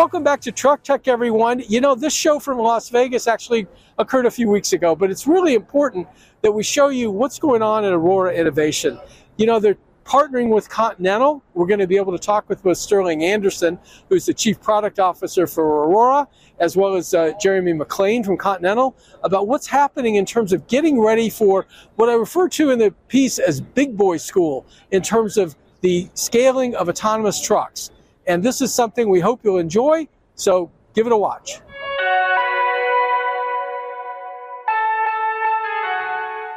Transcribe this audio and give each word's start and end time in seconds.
Welcome 0.00 0.24
back 0.24 0.40
to 0.40 0.50
Truck 0.50 0.82
Tech, 0.82 1.08
everyone. 1.08 1.62
You 1.68 1.82
know, 1.82 1.94
this 1.94 2.14
show 2.14 2.38
from 2.38 2.56
Las 2.56 2.88
Vegas 2.88 3.26
actually 3.26 3.66
occurred 3.98 4.24
a 4.24 4.30
few 4.30 4.48
weeks 4.48 4.72
ago, 4.72 4.96
but 4.96 5.10
it's 5.10 5.26
really 5.26 5.52
important 5.52 6.08
that 6.40 6.50
we 6.50 6.62
show 6.62 6.88
you 6.88 7.10
what's 7.10 7.38
going 7.38 7.60
on 7.60 7.84
at 7.84 7.92
Aurora 7.92 8.32
Innovation. 8.32 8.98
You 9.36 9.44
know, 9.44 9.60
they're 9.60 9.76
partnering 10.06 10.48
with 10.48 10.70
Continental. 10.70 11.42
We're 11.52 11.66
going 11.66 11.80
to 11.80 11.86
be 11.86 11.98
able 11.98 12.12
to 12.12 12.18
talk 12.18 12.48
with 12.48 12.62
both 12.62 12.78
Sterling 12.78 13.24
Anderson, 13.24 13.78
who's 14.08 14.24
the 14.24 14.32
Chief 14.32 14.58
Product 14.58 14.98
Officer 14.98 15.46
for 15.46 15.64
Aurora, 15.64 16.26
as 16.60 16.78
well 16.78 16.94
as 16.94 17.12
uh, 17.12 17.32
Jeremy 17.38 17.74
McLean 17.74 18.24
from 18.24 18.38
Continental, 18.38 18.96
about 19.22 19.48
what's 19.48 19.66
happening 19.66 20.14
in 20.14 20.24
terms 20.24 20.54
of 20.54 20.66
getting 20.66 20.98
ready 20.98 21.28
for 21.28 21.66
what 21.96 22.08
I 22.08 22.14
refer 22.14 22.48
to 22.48 22.70
in 22.70 22.78
the 22.78 22.92
piece 23.08 23.38
as 23.38 23.60
big 23.60 23.98
boy 23.98 24.16
school 24.16 24.64
in 24.92 25.02
terms 25.02 25.36
of 25.36 25.56
the 25.82 26.08
scaling 26.14 26.74
of 26.74 26.88
autonomous 26.88 27.38
trucks. 27.38 27.90
And 28.26 28.42
this 28.42 28.60
is 28.60 28.72
something 28.72 29.08
we 29.08 29.20
hope 29.20 29.40
you'll 29.42 29.58
enjoy. 29.58 30.08
So 30.34 30.70
give 30.94 31.06
it 31.06 31.12
a 31.12 31.16
watch. 31.16 31.60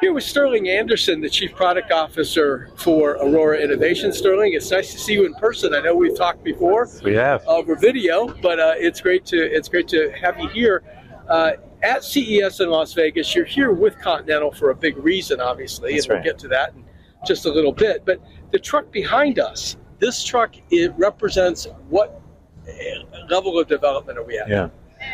Here 0.04 0.12
with 0.12 0.26
Sterling 0.26 0.68
Anderson, 0.68 1.22
the 1.22 1.30
Chief 1.30 1.56
Product 1.56 1.90
Officer 1.94 2.70
for 2.76 3.12
Aurora 3.12 3.60
Innovation. 3.60 4.12
Sterling, 4.12 4.52
it's 4.52 4.70
nice 4.70 4.92
to 4.92 5.00
see 5.00 5.14
you 5.14 5.26
in 5.26 5.34
person. 5.36 5.74
I 5.74 5.80
know 5.80 5.96
we've 5.96 6.18
talked 6.18 6.44
before. 6.44 6.90
We 7.06 7.14
have 7.14 7.42
over 7.48 7.78
video, 7.78 8.28
but 8.42 8.60
uh, 8.60 8.74
it's 8.76 9.00
great 9.00 9.26
to 9.28 9.38
it's 9.38 9.70
great 9.70 9.88
to 9.88 10.12
have 10.12 10.38
you 10.38 10.50
here 10.50 10.84
uh, 11.30 11.54
at 11.84 12.04
CES 12.04 12.60
in 12.60 12.70
Las 12.70 12.92
Vegas. 12.92 13.34
You're 13.34 13.46
here 13.46 13.72
with 13.72 13.98
Continental 13.98 14.52
for 14.52 14.72
a 14.72 14.76
big 14.76 14.98
reason, 14.98 15.40
obviously, 15.40 15.94
That's 15.94 16.06
and 16.08 16.16
we'll 16.16 16.24
get 16.24 16.38
to 16.40 16.50
that 16.50 16.74
in 16.74 16.84
just 17.26 17.46
a 17.46 17.50
little 17.50 17.72
bit. 17.72 18.04
But 18.06 18.20
the 18.52 18.60
truck 18.60 18.92
behind 18.92 19.40
us, 19.40 19.78
this 20.04 20.22
truck, 20.22 20.56
it 20.70 20.94
represents 20.98 21.66
what 21.88 22.22
uh, 22.68 23.26
level 23.30 23.58
of 23.58 23.68
development 23.68 24.18
are 24.18 24.24
we 24.24 24.38
at? 24.38 24.50
Yeah. 24.50 24.68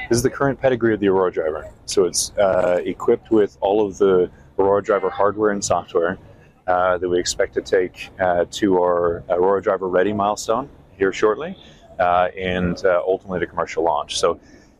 This 0.09 0.18
is 0.18 0.23
the 0.23 0.30
current 0.31 0.59
pedigree 0.59 0.94
of 0.96 1.00
the 1.00 1.08
Aurora 1.09 1.31
Driver. 1.31 1.72
So 1.86 2.06
it's 2.06 2.31
uh, 2.38 2.81
equipped 2.84 3.30
with 3.30 3.58
all 3.62 3.86
of 3.86 4.00
the 4.00 4.31
Aurora 4.58 4.81
Driver 4.81 5.09
hardware 5.09 5.52
and 5.52 5.64
software 5.64 6.18
uh, 6.66 6.98
that 6.98 7.08
we 7.08 7.20
expect 7.20 7.54
to 7.54 7.62
take 7.62 8.09
uh, 8.20 8.46
to 8.52 8.80
our 8.80 9.23
Aurora 9.30 9.62
Driver 9.62 9.88
Ready 9.88 10.12
milestone 10.12 10.68
here 10.98 11.14
shortly, 11.14 11.56
uh, 12.00 12.30
and 12.38 12.84
uh, 12.84 13.02
ultimately 13.06 13.40
to 13.40 13.48
commercial 13.48 13.84
launch. 13.84 14.20
So 14.20 14.40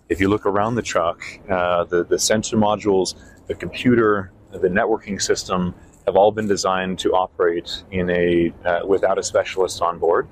if 0.10 0.20
you 0.20 0.28
look 0.28 0.48
around 0.48 0.74
the 0.74 0.82
truck, 0.82 1.22
the, 1.48 2.06
the 2.10 2.18
sensor 2.18 2.58
modules, 2.58 3.14
the 3.46 3.56
computer, 3.56 4.32
the 4.52 4.68
networking 4.68 5.22
system 5.22 5.76
have 6.10 6.16
all 6.16 6.32
been 6.32 6.48
designed 6.48 6.98
to 6.98 7.14
operate 7.14 7.84
in 7.92 8.10
a 8.10 8.52
uh, 8.66 8.80
without 8.86 9.20
a 9.20 9.24
specialist 9.24 9.80
on 9.82 10.00
board, 10.00 10.28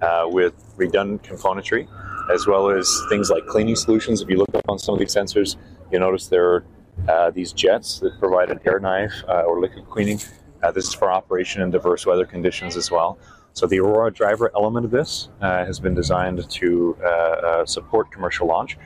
uh, 0.00 0.24
with 0.26 0.54
redundant 0.76 1.22
componentry, 1.22 1.86
as 2.32 2.46
well 2.46 2.70
as 2.70 2.86
things 3.10 3.28
like 3.28 3.46
cleaning 3.46 3.76
solutions. 3.76 4.22
If 4.22 4.30
you 4.30 4.38
look 4.38 4.54
up 4.54 4.64
on 4.68 4.78
some 4.78 4.94
of 4.94 5.00
these 5.00 5.14
sensors, 5.14 5.56
you 5.92 5.98
notice 5.98 6.28
there 6.28 6.48
are 6.52 6.64
uh, 7.08 7.30
these 7.30 7.52
jets 7.52 7.98
that 8.00 8.18
provide 8.18 8.50
an 8.50 8.58
air 8.64 8.80
knife 8.80 9.12
uh, 9.28 9.42
or 9.42 9.60
liquid 9.60 9.88
cleaning. 9.90 10.18
Uh, 10.62 10.72
this 10.72 10.88
is 10.88 10.94
for 10.94 11.12
operation 11.12 11.60
in 11.60 11.70
diverse 11.70 12.06
weather 12.06 12.24
conditions 12.24 12.74
as 12.74 12.90
well. 12.90 13.18
So 13.52 13.66
the 13.66 13.80
Aurora 13.80 14.10
driver 14.10 14.50
element 14.54 14.86
of 14.86 14.90
this 14.90 15.28
has 15.40 15.78
been 15.78 15.94
designed 15.94 16.48
to 16.48 16.96
support 17.66 18.10
commercial 18.10 18.46
launch. 18.46 18.78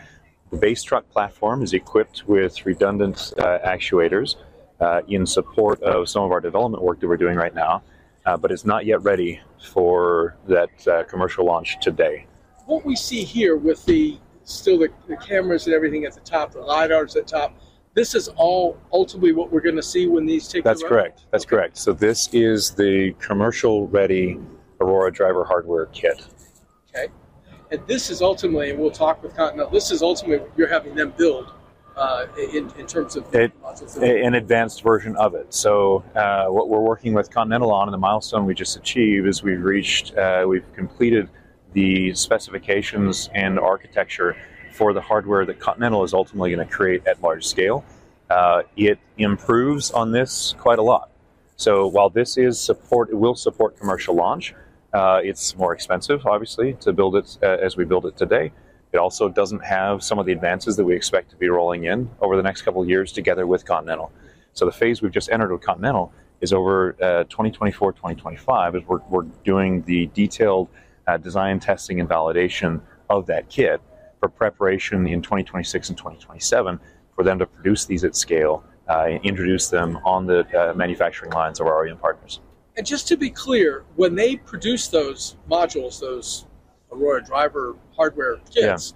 The 0.50 0.56
base 0.56 0.82
truck 0.82 1.08
platform 1.08 1.62
is 1.62 1.72
equipped 1.72 2.26
with 2.26 2.66
redundant 2.66 3.32
actuators 3.38 4.36
uh, 4.82 5.00
in 5.08 5.24
support 5.24 5.80
of 5.82 6.08
some 6.08 6.24
of 6.24 6.32
our 6.32 6.40
development 6.40 6.82
work 6.82 7.00
that 7.00 7.06
we're 7.06 7.16
doing 7.16 7.36
right 7.36 7.54
now, 7.54 7.82
uh, 8.26 8.36
but 8.36 8.50
it's 8.50 8.64
not 8.64 8.84
yet 8.84 9.00
ready 9.02 9.40
for 9.70 10.36
that 10.48 10.88
uh, 10.88 11.04
commercial 11.04 11.46
launch 11.46 11.78
today. 11.80 12.26
What 12.66 12.84
we 12.84 12.96
see 12.96 13.22
here 13.22 13.56
with 13.56 13.84
the 13.86 14.18
still 14.44 14.78
the, 14.78 14.88
the 15.08 15.16
cameras 15.16 15.66
and 15.66 15.74
everything 15.74 16.04
at 16.04 16.14
the 16.14 16.20
top, 16.20 16.52
the 16.52 16.58
lidars 16.58 17.16
at 17.16 17.26
the 17.26 17.32
top, 17.32 17.56
this 17.94 18.14
is 18.14 18.28
all 18.36 18.76
ultimately 18.92 19.32
what 19.32 19.52
we're 19.52 19.60
going 19.60 19.76
to 19.76 19.82
see 19.82 20.06
when 20.06 20.26
these 20.26 20.48
take. 20.48 20.64
That's 20.64 20.82
correct. 20.82 21.26
That's 21.30 21.44
correct. 21.44 21.78
So 21.78 21.92
this 21.92 22.28
is 22.32 22.70
the 22.72 23.14
commercial 23.20 23.86
ready 23.88 24.38
Aurora 24.80 25.12
driver 25.12 25.44
hardware 25.44 25.86
kit. 25.86 26.26
Okay. 26.88 27.12
And 27.70 27.86
this 27.86 28.10
is 28.10 28.20
ultimately, 28.20 28.70
and 28.70 28.78
we'll 28.78 28.90
talk 28.90 29.22
with 29.22 29.36
Continental, 29.36 29.70
this 29.70 29.90
is 29.90 30.02
ultimately 30.02 30.38
what 30.38 30.58
you're 30.58 30.68
having 30.68 30.94
them 30.94 31.12
build 31.16 31.52
uh, 31.96 32.26
in, 32.36 32.70
in 32.78 32.86
terms 32.86 33.16
of 33.16 33.34
It- 33.34 33.52
an 34.02 34.34
advanced 34.34 34.82
version 34.82 35.16
of 35.16 35.34
it. 35.34 35.52
So 35.52 36.04
uh, 36.14 36.46
what 36.46 36.68
we're 36.68 36.80
working 36.80 37.14
with 37.14 37.30
Continental 37.30 37.72
on, 37.72 37.88
and 37.88 37.94
the 37.94 37.98
milestone 37.98 38.46
we 38.46 38.54
just 38.54 38.76
achieved, 38.76 39.26
is 39.26 39.42
we've 39.42 39.62
reached, 39.62 40.16
uh, 40.16 40.44
we've 40.48 40.70
completed 40.74 41.28
the 41.72 42.14
specifications 42.14 43.30
and 43.34 43.58
architecture 43.58 44.36
for 44.72 44.92
the 44.92 45.00
hardware 45.00 45.44
that 45.46 45.58
Continental 45.60 46.02
is 46.04 46.14
ultimately 46.14 46.54
going 46.54 46.66
to 46.66 46.72
create 46.72 47.06
at 47.06 47.20
large 47.22 47.46
scale. 47.46 47.84
Uh, 48.30 48.62
it 48.76 48.98
improves 49.18 49.90
on 49.90 50.12
this 50.12 50.54
quite 50.58 50.78
a 50.78 50.82
lot. 50.82 51.10
So 51.56 51.86
while 51.86 52.08
this 52.10 52.38
is 52.38 52.58
support, 52.58 53.10
it 53.10 53.14
will 53.14 53.34
support 53.34 53.78
commercial 53.78 54.14
launch. 54.14 54.54
Uh, 54.92 55.20
it's 55.22 55.56
more 55.56 55.72
expensive, 55.72 56.26
obviously, 56.26 56.74
to 56.80 56.92
build 56.92 57.16
it 57.16 57.38
uh, 57.42 57.46
as 57.46 57.76
we 57.76 57.84
build 57.84 58.06
it 58.06 58.16
today. 58.16 58.52
It 58.92 58.98
also 58.98 59.28
doesn't 59.28 59.64
have 59.64 60.02
some 60.02 60.18
of 60.18 60.26
the 60.26 60.32
advances 60.32 60.76
that 60.76 60.84
we 60.84 60.94
expect 60.94 61.30
to 61.30 61.36
be 61.36 61.48
rolling 61.48 61.84
in 61.84 62.10
over 62.20 62.36
the 62.36 62.42
next 62.42 62.62
couple 62.62 62.82
of 62.82 62.88
years 62.88 63.10
together 63.10 63.46
with 63.46 63.64
Continental. 63.64 64.12
So 64.52 64.66
the 64.66 64.72
phase 64.72 65.00
we've 65.00 65.12
just 65.12 65.30
entered 65.30 65.50
with 65.50 65.62
Continental 65.62 66.12
is 66.42 66.52
over 66.52 66.94
uh, 67.02 67.24
2024, 67.24 67.92
2025, 67.92 68.76
as 68.76 68.82
we're, 68.86 68.98
we're 69.08 69.22
doing 69.44 69.82
the 69.82 70.06
detailed 70.08 70.68
uh, 71.06 71.16
design, 71.16 71.58
testing, 71.58 72.00
and 72.00 72.08
validation 72.08 72.80
of 73.08 73.26
that 73.26 73.48
kit 73.48 73.80
for 74.20 74.28
preparation 74.28 75.06
in 75.06 75.22
2026 75.22 75.88
and 75.88 75.98
2027 75.98 76.78
for 77.14 77.24
them 77.24 77.38
to 77.38 77.46
produce 77.46 77.86
these 77.86 78.04
at 78.04 78.14
scale 78.14 78.62
uh, 78.88 79.06
and 79.08 79.24
introduce 79.24 79.68
them 79.68 79.98
on 80.04 80.26
the 80.26 80.46
uh, 80.58 80.74
manufacturing 80.74 81.32
lines 81.32 81.60
of 81.60 81.66
our 81.66 81.86
OEM 81.86 82.00
partners. 82.00 82.40
And 82.76 82.86
just 82.86 83.06
to 83.08 83.16
be 83.16 83.30
clear, 83.30 83.84
when 83.96 84.14
they 84.14 84.36
produce 84.36 84.88
those 84.88 85.36
modules, 85.50 86.00
those 86.00 86.46
Aurora 86.92 87.22
driver 87.22 87.76
hardware 87.96 88.36
kits, 88.50 88.94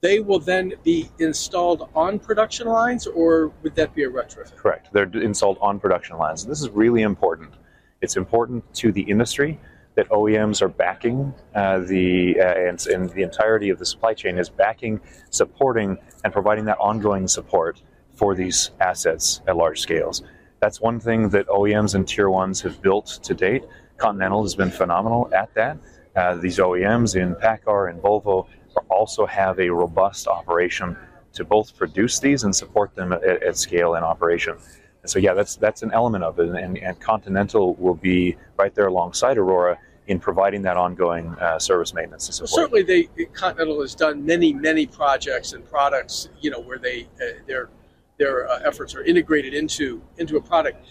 they 0.00 0.20
will 0.20 0.38
then 0.38 0.72
be 0.82 1.10
installed 1.18 1.88
on 1.94 2.18
production 2.18 2.66
lines, 2.66 3.06
or 3.06 3.52
would 3.62 3.74
that 3.74 3.94
be 3.94 4.04
a 4.04 4.10
retrofit? 4.10 4.56
Correct. 4.56 4.88
They're 4.92 5.04
installed 5.04 5.58
on 5.60 5.78
production 5.78 6.16
lines. 6.16 6.46
This 6.46 6.60
is 6.60 6.70
really 6.70 7.02
important. 7.02 7.54
It's 8.00 8.16
important 8.16 8.64
to 8.74 8.92
the 8.92 9.02
industry 9.02 9.60
that 9.96 10.08
OEMs 10.08 10.62
are 10.62 10.68
backing 10.68 11.34
uh, 11.54 11.80
the 11.80 12.40
uh, 12.40 12.44
and, 12.44 12.86
and 12.86 13.10
the 13.10 13.22
entirety 13.22 13.68
of 13.70 13.78
the 13.78 13.84
supply 13.84 14.14
chain 14.14 14.38
is 14.38 14.48
backing, 14.48 15.00
supporting, 15.30 15.98
and 16.24 16.32
providing 16.32 16.64
that 16.64 16.78
ongoing 16.78 17.28
support 17.28 17.82
for 18.14 18.34
these 18.34 18.70
assets 18.80 19.42
at 19.48 19.56
large 19.56 19.80
scales. 19.80 20.22
That's 20.60 20.80
one 20.80 21.00
thing 21.00 21.28
that 21.30 21.46
OEMs 21.48 21.94
and 21.94 22.06
tier 22.06 22.30
ones 22.30 22.60
have 22.62 22.80
built 22.80 23.18
to 23.22 23.34
date. 23.34 23.64
Continental 23.96 24.42
has 24.42 24.54
been 24.54 24.70
phenomenal 24.70 25.30
at 25.34 25.52
that. 25.54 25.78
Uh, 26.16 26.34
these 26.36 26.58
OEMs 26.58 27.16
in 27.20 27.34
PACCAR 27.36 27.90
and 27.90 28.02
Volvo 28.02 28.48
also 28.88 29.26
have 29.26 29.58
a 29.60 29.68
robust 29.70 30.26
operation 30.26 30.96
to 31.32 31.44
both 31.44 31.76
produce 31.76 32.18
these 32.18 32.44
and 32.44 32.54
support 32.54 32.94
them 32.94 33.12
at, 33.12 33.24
at 33.24 33.56
scale 33.56 33.94
and 33.94 34.04
operation. 34.04 34.56
And 35.02 35.10
so, 35.10 35.18
yeah, 35.18 35.34
that's 35.34 35.56
that's 35.56 35.82
an 35.82 35.92
element 35.92 36.24
of 36.24 36.38
it, 36.38 36.48
and, 36.48 36.76
and 36.76 37.00
Continental 37.00 37.74
will 37.76 37.94
be 37.94 38.36
right 38.58 38.74
there 38.74 38.88
alongside 38.88 39.38
Aurora 39.38 39.78
in 40.08 40.18
providing 40.18 40.60
that 40.62 40.76
ongoing 40.76 41.28
uh, 41.40 41.58
service 41.58 41.94
maintenance 41.94 42.28
and 42.28 42.40
Well, 42.40 42.48
certainly, 42.48 42.82
they 42.82 43.26
Continental 43.32 43.80
has 43.80 43.94
done 43.94 44.26
many, 44.26 44.52
many 44.52 44.86
projects 44.86 45.52
and 45.52 45.64
products. 45.64 46.28
You 46.40 46.50
know, 46.50 46.60
where 46.60 46.78
they 46.78 47.08
uh, 47.22 47.40
their 47.46 47.70
their 48.18 48.50
uh, 48.50 48.60
efforts 48.64 48.94
are 48.94 49.02
integrated 49.02 49.54
into 49.54 50.02
into 50.18 50.36
a 50.36 50.40
product. 50.42 50.84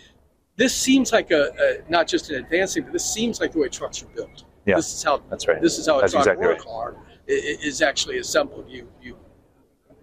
This 0.55 0.75
seems 0.75 1.11
like 1.11 1.29
a, 1.29 1.51
a 1.59 1.91
not 1.91 2.07
just 2.07 2.31
an 2.31 2.43
advancing, 2.43 2.83
but 2.83 2.93
this 2.93 3.05
seems 3.05 3.39
like 3.39 3.51
the 3.51 3.59
way 3.59 3.69
trucks 3.69 4.01
are 4.01 4.07
built. 4.07 4.45
Yeah, 4.69 4.75
this 4.75 4.93
is 4.93 5.03
how 5.03 5.21
that's 5.29 5.47
right. 5.47 5.61
This 5.61 5.77
is 5.79 5.87
how 5.87 5.97
a 5.97 6.01
That's 6.01 6.13
truck 6.13 6.23
exactly 6.27 6.45
or 6.47 6.51
right. 6.51 6.59
car 6.59 6.95
is 7.27 7.81
actually 7.81 8.17
assembled. 8.19 8.65
You 8.69 8.87
you 9.01 9.17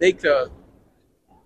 make 0.00 0.20
the 0.20 0.50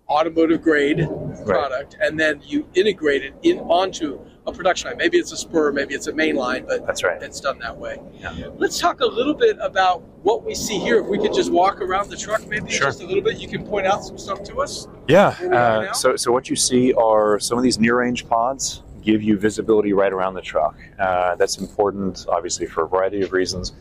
automotive 0.09 0.61
grade 0.61 1.07
product, 1.45 1.95
and 2.01 2.19
then 2.19 2.41
you 2.43 2.67
integrate 2.73 3.23
it 3.23 3.33
in 3.43 3.59
onto 3.59 4.19
a 4.45 4.51
production 4.51 4.89
line. 4.89 4.97
Maybe 4.97 5.17
it's 5.17 5.31
a 5.31 5.37
spur, 5.37 5.71
maybe 5.71 5.93
it's 5.93 6.07
a 6.07 6.13
main 6.13 6.35
line, 6.35 6.65
but 6.67 6.85
That's 6.85 7.03
right. 7.03 7.21
it's 7.21 7.39
done 7.39 7.59
that 7.59 7.77
way. 7.77 8.01
Yeah. 8.19 8.49
Let's 8.57 8.77
talk 8.79 8.99
a 9.01 9.05
little 9.05 9.35
bit 9.35 9.57
about 9.61 10.01
what 10.23 10.43
we 10.43 10.53
see 10.55 10.79
here. 10.79 10.99
If 10.99 11.05
we 11.07 11.17
could 11.19 11.33
just 11.33 11.51
walk 11.51 11.79
around 11.79 12.09
the 12.09 12.17
truck, 12.17 12.45
maybe 12.47 12.71
Sure. 12.71 12.87
just 12.87 13.01
a 13.01 13.05
little 13.05 13.21
bit, 13.23 13.37
you 13.37 13.47
can 13.47 13.65
point 13.65 13.85
out 13.85 14.03
some 14.03 14.17
stuff 14.17 14.43
to 14.43 14.59
us. 14.61 14.87
Yeah. 15.07 15.35
Where 15.35 15.49
we 15.49 15.55
are 15.55 15.83
now? 15.83 15.89
Uh, 15.91 15.93
so, 15.93 16.15
so 16.15 16.31
what 16.31 16.49
you 16.49 16.55
see 16.57 16.91
are 16.93 17.39
some 17.39 17.57
of 17.57 17.63
these 17.63 17.79
near-range 17.79 18.27
pods 18.27 18.81
give 19.01 19.21
you 19.21 19.37
visibility 19.37 19.93
right 19.93 20.13
around 20.13 20.33
the 20.33 20.41
truck. 20.41 20.75
Uh, 20.99 21.35
that's 21.35 21.57
important, 21.57 22.25
obviously, 22.29 22.65
for 22.65 22.83
a 22.83 22.87
variety 22.87 23.21
of 23.21 23.31
reasons. 23.31 23.73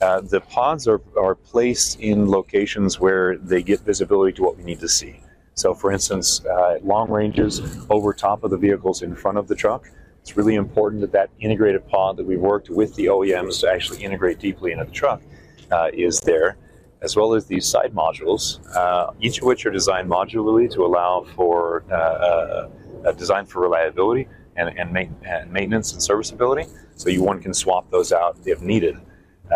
Uh, 0.00 0.20
the 0.20 0.40
pods 0.40 0.88
are, 0.88 1.00
are 1.18 1.34
placed 1.34 2.00
in 2.00 2.30
locations 2.30 2.98
where 2.98 3.36
they 3.36 3.62
get 3.62 3.80
visibility 3.80 4.32
to 4.32 4.42
what 4.42 4.56
we 4.56 4.64
need 4.64 4.80
to 4.80 4.88
see. 4.88 5.20
So, 5.54 5.74
for 5.74 5.92
instance, 5.92 6.42
uh, 6.46 6.78
long 6.82 7.10
ranges 7.10 7.60
over 7.90 8.14
top 8.14 8.44
of 8.44 8.50
the 8.50 8.56
vehicles 8.56 9.02
in 9.02 9.14
front 9.14 9.36
of 9.36 9.46
the 9.46 9.54
truck. 9.54 9.90
It's 10.22 10.36
really 10.36 10.54
important 10.54 11.02
that 11.02 11.12
that 11.12 11.30
integrated 11.38 11.86
pod 11.86 12.16
that 12.16 12.24
we've 12.24 12.40
worked 12.40 12.70
with 12.70 12.94
the 12.94 13.06
OEMs 13.06 13.60
to 13.60 13.70
actually 13.70 14.02
integrate 14.02 14.38
deeply 14.38 14.72
into 14.72 14.84
the 14.84 14.90
truck 14.90 15.20
uh, 15.70 15.88
is 15.92 16.20
there, 16.20 16.56
as 17.02 17.16
well 17.16 17.34
as 17.34 17.46
these 17.46 17.66
side 17.66 17.92
modules, 17.92 18.58
uh, 18.74 19.12
each 19.20 19.38
of 19.38 19.44
which 19.44 19.66
are 19.66 19.70
designed 19.70 20.08
modularly 20.08 20.70
to 20.72 20.84
allow 20.84 21.26
for 21.34 21.84
uh, 21.90 22.68
uh, 23.04 23.12
design 23.12 23.44
for 23.46 23.60
reliability 23.60 24.28
and, 24.60 24.78
and, 24.78 24.92
ma- 24.92 25.28
and 25.28 25.50
maintenance 25.50 25.92
and 25.92 26.02
serviceability. 26.02 26.66
So 26.96 27.08
you 27.08 27.22
one 27.22 27.40
can 27.40 27.54
swap 27.54 27.90
those 27.90 28.12
out 28.12 28.36
if 28.44 28.60
needed. 28.60 28.96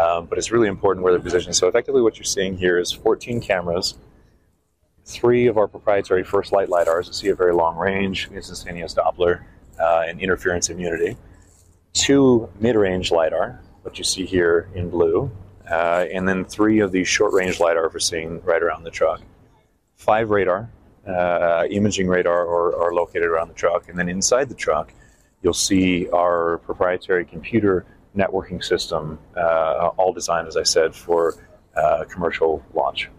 Um, 0.00 0.26
but 0.26 0.38
it's 0.38 0.50
really 0.50 0.68
important 0.68 1.04
where 1.04 1.12
they're 1.12 1.22
positioned. 1.22 1.54
So 1.54 1.68
effectively, 1.68 2.02
what 2.02 2.16
you're 2.16 2.24
seeing 2.24 2.56
here 2.56 2.78
is 2.78 2.90
14 2.90 3.40
cameras, 3.40 3.96
three 5.04 5.46
of 5.46 5.56
our 5.56 5.68
proprietary 5.68 6.24
First 6.24 6.52
Light 6.52 6.68
lidars 6.68 7.06
to 7.06 7.12
see 7.12 7.28
a 7.28 7.34
very 7.34 7.54
long 7.54 7.76
range, 7.76 8.28
instantaneous 8.32 8.94
Doppler, 8.94 9.42
uh, 9.78 10.04
and 10.06 10.20
interference 10.20 10.68
immunity. 10.70 11.16
Two 11.92 12.48
mid-range 12.58 13.12
lidar, 13.12 13.60
what 13.82 13.98
you 13.98 14.04
see 14.04 14.24
here 14.24 14.68
in 14.74 14.90
blue, 14.90 15.30
uh, 15.70 16.06
and 16.12 16.26
then 16.26 16.44
three 16.44 16.80
of 16.80 16.90
these 16.90 17.06
short-range 17.06 17.60
lidar 17.60 17.88
for 17.88 18.00
seeing 18.00 18.42
right 18.42 18.62
around 18.62 18.82
the 18.82 18.90
truck. 18.90 19.20
Five 19.96 20.30
radar, 20.30 20.70
uh, 21.06 21.64
imaging 21.70 22.08
radar, 22.08 22.42
are, 22.46 22.76
are 22.76 22.94
located 22.94 23.24
around 23.24 23.48
the 23.48 23.54
truck, 23.54 23.88
and 23.88 23.98
then 23.98 24.08
inside 24.08 24.48
the 24.48 24.54
truck, 24.54 24.92
you'll 25.42 25.52
see 25.52 26.08
our 26.10 26.58
proprietary 26.58 27.24
computer 27.24 27.84
networking 28.16 28.62
system, 28.62 29.18
uh, 29.36 29.90
all 29.96 30.12
designed, 30.12 30.46
as 30.48 30.56
I 30.56 30.62
said, 30.62 30.94
for 30.94 31.34
uh, 31.76 32.04
commercial 32.08 32.62
launch. 32.72 33.10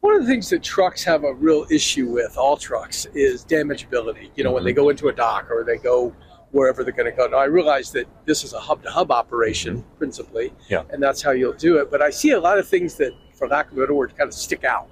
One 0.00 0.14
of 0.14 0.22
the 0.22 0.28
things 0.28 0.48
that 0.50 0.62
trucks 0.62 1.02
have 1.04 1.24
a 1.24 1.34
real 1.34 1.66
issue 1.70 2.06
with, 2.06 2.38
all 2.38 2.56
trucks, 2.56 3.06
is 3.14 3.44
damageability. 3.44 4.30
You 4.36 4.44
know, 4.44 4.52
when 4.52 4.62
they 4.62 4.72
go 4.72 4.90
into 4.90 5.08
a 5.08 5.12
dock 5.12 5.50
or 5.50 5.64
they 5.64 5.76
go 5.76 6.14
wherever 6.52 6.82
they're 6.82 6.92
going 6.94 7.10
to 7.10 7.16
go. 7.16 7.26
Now, 7.26 7.38
I 7.38 7.44
realize 7.44 7.90
that 7.92 8.06
this 8.24 8.42
is 8.44 8.52
a 8.54 8.60
hub 8.60 8.82
to 8.84 8.90
hub 8.90 9.10
operation 9.10 9.84
principally, 9.98 10.52
Yeah. 10.68 10.84
and 10.90 11.02
that's 11.02 11.20
how 11.20 11.32
you'll 11.32 11.52
do 11.52 11.76
it. 11.78 11.90
But 11.90 12.00
I 12.00 12.10
see 12.10 12.30
a 12.30 12.40
lot 12.40 12.58
of 12.58 12.66
things 12.66 12.94
that, 12.94 13.12
for 13.34 13.48
lack 13.48 13.70
of 13.70 13.76
a 13.76 13.80
better 13.80 13.92
word, 13.92 14.16
kind 14.16 14.28
of 14.28 14.34
stick 14.34 14.64
out. 14.64 14.88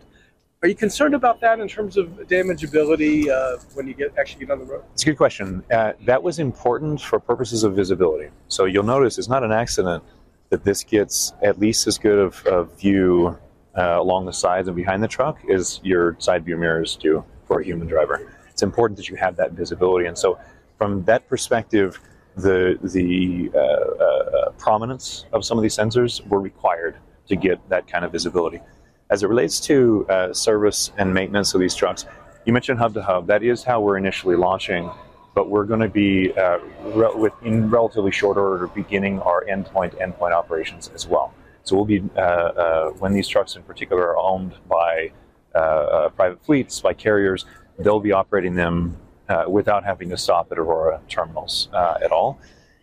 Are 0.62 0.68
you 0.68 0.74
concerned 0.74 1.14
about 1.14 1.40
that 1.42 1.60
in 1.60 1.68
terms 1.68 1.98
of 1.98 2.08
damageability 2.28 3.28
uh, 3.28 3.58
when 3.74 3.86
you 3.86 3.92
get 3.92 4.14
actually 4.18 4.46
get 4.46 4.52
on 4.52 4.60
the 4.60 4.64
road? 4.64 4.84
It's 4.94 5.02
a 5.02 5.06
good 5.06 5.18
question. 5.18 5.62
Uh, 5.70 5.92
that 6.06 6.22
was 6.22 6.38
important 6.38 7.00
for 7.00 7.20
purposes 7.20 7.62
of 7.62 7.76
visibility. 7.76 8.30
So 8.48 8.64
you'll 8.64 8.82
notice 8.82 9.18
it's 9.18 9.28
not 9.28 9.44
an 9.44 9.52
accident 9.52 10.02
that 10.48 10.64
this 10.64 10.82
gets 10.82 11.34
at 11.42 11.58
least 11.58 11.86
as 11.86 11.98
good 11.98 12.18
of, 12.18 12.44
of 12.46 12.78
view 12.78 13.36
uh, 13.76 14.00
along 14.00 14.24
the 14.24 14.32
sides 14.32 14.66
and 14.66 14.76
behind 14.76 15.02
the 15.02 15.08
truck 15.08 15.38
as 15.50 15.78
your 15.82 16.16
side 16.20 16.46
view 16.46 16.56
mirrors 16.56 16.96
do 16.96 17.22
for 17.46 17.60
a 17.60 17.64
human 17.64 17.86
driver. 17.86 18.32
It's 18.48 18.62
important 18.62 18.96
that 18.96 19.10
you 19.10 19.16
have 19.16 19.36
that 19.36 19.52
visibility. 19.52 20.06
And 20.06 20.16
so, 20.16 20.38
from 20.78 21.04
that 21.04 21.28
perspective, 21.28 22.00
the 22.34 22.78
the 22.82 23.50
uh, 23.54 23.58
uh, 23.58 24.50
prominence 24.52 25.26
of 25.34 25.44
some 25.44 25.58
of 25.58 25.62
these 25.62 25.76
sensors 25.76 26.26
were 26.26 26.40
required 26.40 26.96
to 27.28 27.36
get 27.36 27.56
that 27.68 27.86
kind 27.86 28.06
of 28.06 28.12
visibility. 28.12 28.60
As 29.08 29.22
it 29.22 29.28
relates 29.28 29.60
to 29.60 30.04
uh, 30.08 30.32
service 30.32 30.90
and 30.98 31.14
maintenance 31.14 31.54
of 31.54 31.60
these 31.60 31.76
trucks, 31.76 32.06
you 32.44 32.52
mentioned 32.52 32.78
hub 32.78 32.94
to 32.94 33.02
hub. 33.02 33.28
That 33.28 33.42
is 33.42 33.62
how 33.62 33.80
we're 33.80 33.98
initially 33.98 34.34
launching, 34.34 34.90
but 35.34 35.48
we're 35.48 35.64
going 35.64 35.80
to 35.80 35.88
be 35.88 36.32
uh, 36.32 36.58
re- 36.86 37.14
with, 37.14 37.32
in 37.42 37.70
relatively 37.70 38.10
short 38.10 38.36
order 38.36 38.66
beginning 38.66 39.20
our 39.20 39.44
endpoint 39.44 39.94
endpoint 40.00 40.32
operations 40.32 40.90
as 40.92 41.06
well. 41.06 41.32
So 41.62 41.76
we'll 41.76 41.84
be 41.84 42.02
uh, 42.16 42.20
uh, 42.20 42.90
when 42.90 43.12
these 43.12 43.28
trucks 43.28 43.54
in 43.54 43.62
particular 43.62 44.02
are 44.08 44.18
owned 44.18 44.54
by 44.68 45.12
uh, 45.54 45.58
uh, 45.58 46.08
private 46.10 46.44
fleets, 46.44 46.80
by 46.80 46.92
carriers, 46.92 47.44
they'll 47.78 48.00
be 48.00 48.12
operating 48.12 48.56
them 48.56 48.96
uh, 49.28 49.44
without 49.48 49.84
having 49.84 50.08
to 50.10 50.16
stop 50.16 50.50
at 50.50 50.58
Aurora 50.58 51.00
terminals 51.08 51.68
at 51.74 52.10
all. 52.10 52.38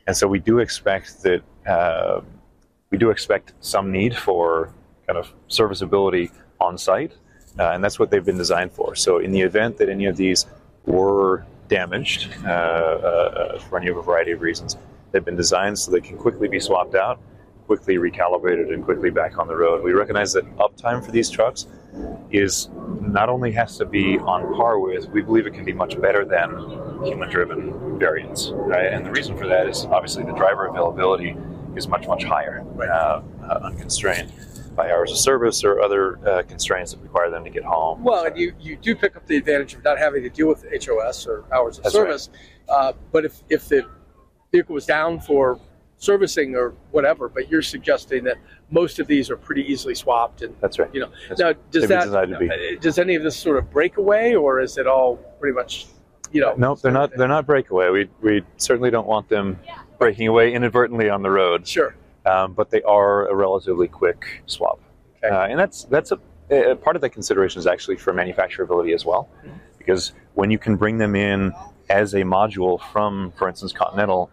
And 0.08 0.16
so 0.16 0.28
we 0.28 0.40
do 0.40 0.60
expect 0.60 1.24
that 1.24 1.42
we 2.92 2.98
do 2.98 3.10
expect 3.10 3.54
some 3.60 3.92
need 3.92 4.16
for 4.16 4.74
kind 5.08 5.18
of 5.18 5.32
serviceability 5.48 6.32
on 6.60 6.78
site, 6.78 7.14
uh, 7.60 7.72
and 7.72 7.84
that's 7.84 8.00
what 8.00 8.10
they've 8.10 8.26
been 8.26 8.38
designed 8.38 8.72
for. 8.72 8.96
So 8.96 9.20
in 9.20 9.32
the 9.32 9.42
event 9.42 9.78
that 9.78 9.90
any 9.90 10.06
of 10.06 10.18
these 10.18 10.46
were 10.86 11.46
damaged 11.68 12.30
uh, 12.46 12.50
uh, 12.50 13.60
for 13.60 13.78
any 13.78 13.88
of 13.88 13.98
a 13.98 14.02
variety 14.02 14.32
of 14.32 14.42
reasons, 14.42 14.78
they've 15.12 15.26
been 15.26 15.36
designed 15.36 15.78
so 15.78 15.92
they 15.92 16.02
can 16.02 16.18
quickly 16.18 16.48
be 16.48 16.60
swapped 16.60 16.96
out, 16.96 17.20
quickly 17.68 17.98
recalibrated, 17.98 18.74
and 18.74 18.84
quickly 18.84 19.10
back 19.10 19.38
on 19.38 19.48
the 19.48 19.56
road. 19.56 19.84
We 19.84 19.94
recognize 19.94 20.34
that 20.34 20.46
uptime 20.58 21.04
for 21.06 21.12
these 21.12 21.30
trucks 21.30 21.68
is 22.32 22.70
not 23.02 23.30
only 23.30 23.52
has 23.52 23.78
to 23.78 23.86
be 23.86 24.18
on 24.18 24.56
par 24.56 24.80
with, 24.80 25.08
we 25.10 25.22
believe 25.22 25.46
it 25.46 25.54
can 25.54 25.64
be 25.64 25.74
much 25.74 26.00
better 26.02 26.26
than 26.26 26.50
human-driven 27.06 28.00
variants. 28.00 28.52
Right? 28.54 28.88
And 28.92 29.06
the 29.06 29.12
reason 29.12 29.38
for 29.38 29.48
that 29.48 29.68
is 29.68 29.86
obviously 29.86 30.24
the 30.24 30.34
driver 30.34 30.66
availability 30.66 31.38
is 31.76 31.88
much 31.88 32.08
much 32.08 32.24
higher, 32.24 32.66
uh, 32.80 33.22
uh, 33.44 33.60
unconstrained 33.64 34.32
by 34.76 34.92
hours 34.92 35.12
of 35.12 35.18
service 35.18 35.64
or 35.64 35.82
other 35.82 36.18
uh, 36.28 36.44
constraints 36.44 36.92
that 36.92 37.02
require 37.02 37.30
them 37.30 37.44
to 37.44 37.50
get 37.50 37.64
home. 37.64 38.04
Well, 38.04 38.26
and 38.26 38.38
you, 38.38 38.54
you 38.60 38.76
do 38.76 38.96
pick 38.96 39.16
up 39.16 39.26
the 39.28 39.38
advantage 39.38 39.74
of 39.74 39.84
not 39.84 39.98
having 39.98 40.24
to 40.24 40.30
deal 40.30 40.48
with 40.48 40.66
HOS 40.86 41.28
or 41.28 41.46
hours 41.54 41.78
of 41.78 41.84
That's 41.84 41.96
service. 41.96 42.30
Uh, 42.68 42.94
but 43.12 43.26
if, 43.26 43.44
if 43.50 43.68
the 43.70 43.88
vehicle 44.52 44.74
was 44.74 44.86
down 44.86 45.20
for 45.20 45.60
servicing 45.98 46.56
or 46.56 46.72
whatever, 46.92 47.30
but 47.30 47.50
you're 47.50 47.62
suggesting 47.62 48.24
that 48.26 48.38
most 48.72 49.00
of 49.00 49.08
these 49.08 49.30
are 49.30 49.38
pretty 49.38 49.64
easily 49.72 49.96
swapped 49.96 50.42
and 50.42 50.56
That's 50.60 50.80
right. 50.80 50.90
you 50.94 51.00
know 51.00 51.10
That's 51.30 51.40
now 51.40 51.54
does 51.72 51.88
that 51.88 52.06
designed 52.06 52.32
to 52.32 52.54
uh, 52.54 52.80
does 52.82 52.98
any 52.98 53.16
of 53.16 53.24
this 53.24 53.38
sort 53.38 53.58
of 53.58 53.70
break 53.72 53.98
away 53.98 54.36
or 54.36 54.60
is 54.60 54.78
it 54.78 54.88
all 54.88 55.18
pretty 55.40 55.54
much 55.54 55.88
you 56.32 56.42
know 56.42 56.56
Nope, 56.58 56.82
they're 56.82 56.92
not. 56.92 57.16
They're 57.16 57.28
not 57.28 57.46
breakaway. 57.46 57.90
We 57.90 58.10
we 58.22 58.44
certainly 58.58 58.90
don't 58.90 59.08
want 59.08 59.30
them 59.30 59.60
breaking 60.00 60.28
away 60.28 60.54
inadvertently 60.54 61.10
on 61.10 61.22
the 61.22 61.30
road. 61.30 61.68
sure 61.68 61.96
um, 62.26 62.54
but 62.54 62.70
they 62.70 62.82
are 62.84 63.28
a 63.28 63.36
relatively 63.36 63.88
quick 63.88 64.42
swap. 64.46 64.80
Okay. 65.24 65.34
Uh, 65.34 65.48
and 65.48 65.60
that's 65.60 65.86
that's 65.86 66.12
a, 66.12 66.20
a 66.52 66.76
part 66.76 66.96
of 66.96 67.02
the 67.02 67.10
consideration 67.10 67.60
is 67.60 67.68
actually 67.68 67.98
for 67.98 68.14
manufacturability 68.14 68.94
as 68.94 69.06
well, 69.06 69.30
because 69.78 70.14
when 70.34 70.52
you 70.52 70.58
can 70.58 70.76
bring 70.76 70.98
them 70.98 71.16
in 71.16 71.54
as 71.90 72.14
a 72.14 72.22
module 72.22 72.80
from, 72.92 73.32
for 73.38 73.48
instance, 73.48 73.72
Continental, 73.72 74.30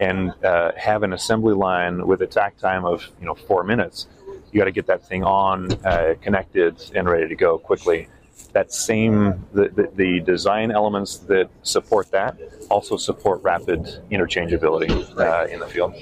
and 0.00 0.32
uh, 0.44 0.72
have 0.76 1.02
an 1.02 1.12
assembly 1.12 1.54
line 1.54 2.06
with 2.06 2.20
a 2.22 2.26
takt 2.26 2.60
time 2.60 2.84
of 2.84 3.06
you 3.20 3.26
know 3.26 3.34
four 3.34 3.62
minutes, 3.62 4.06
you 4.52 4.58
got 4.58 4.64
to 4.64 4.72
get 4.72 4.86
that 4.86 5.06
thing 5.06 5.24
on, 5.24 5.72
uh, 5.84 6.14
connected, 6.20 6.90
and 6.94 7.08
ready 7.08 7.28
to 7.28 7.36
go 7.36 7.58
quickly. 7.58 8.08
That 8.52 8.72
same 8.72 9.44
the, 9.52 9.68
the, 9.68 9.90
the 9.94 10.20
design 10.20 10.70
elements 10.70 11.18
that 11.18 11.48
support 11.62 12.10
that 12.12 12.36
also 12.70 12.96
support 12.96 13.42
rapid 13.42 14.00
interchangeability 14.10 14.90
uh, 15.18 15.46
in 15.46 15.60
the 15.60 15.66
field. 15.66 15.94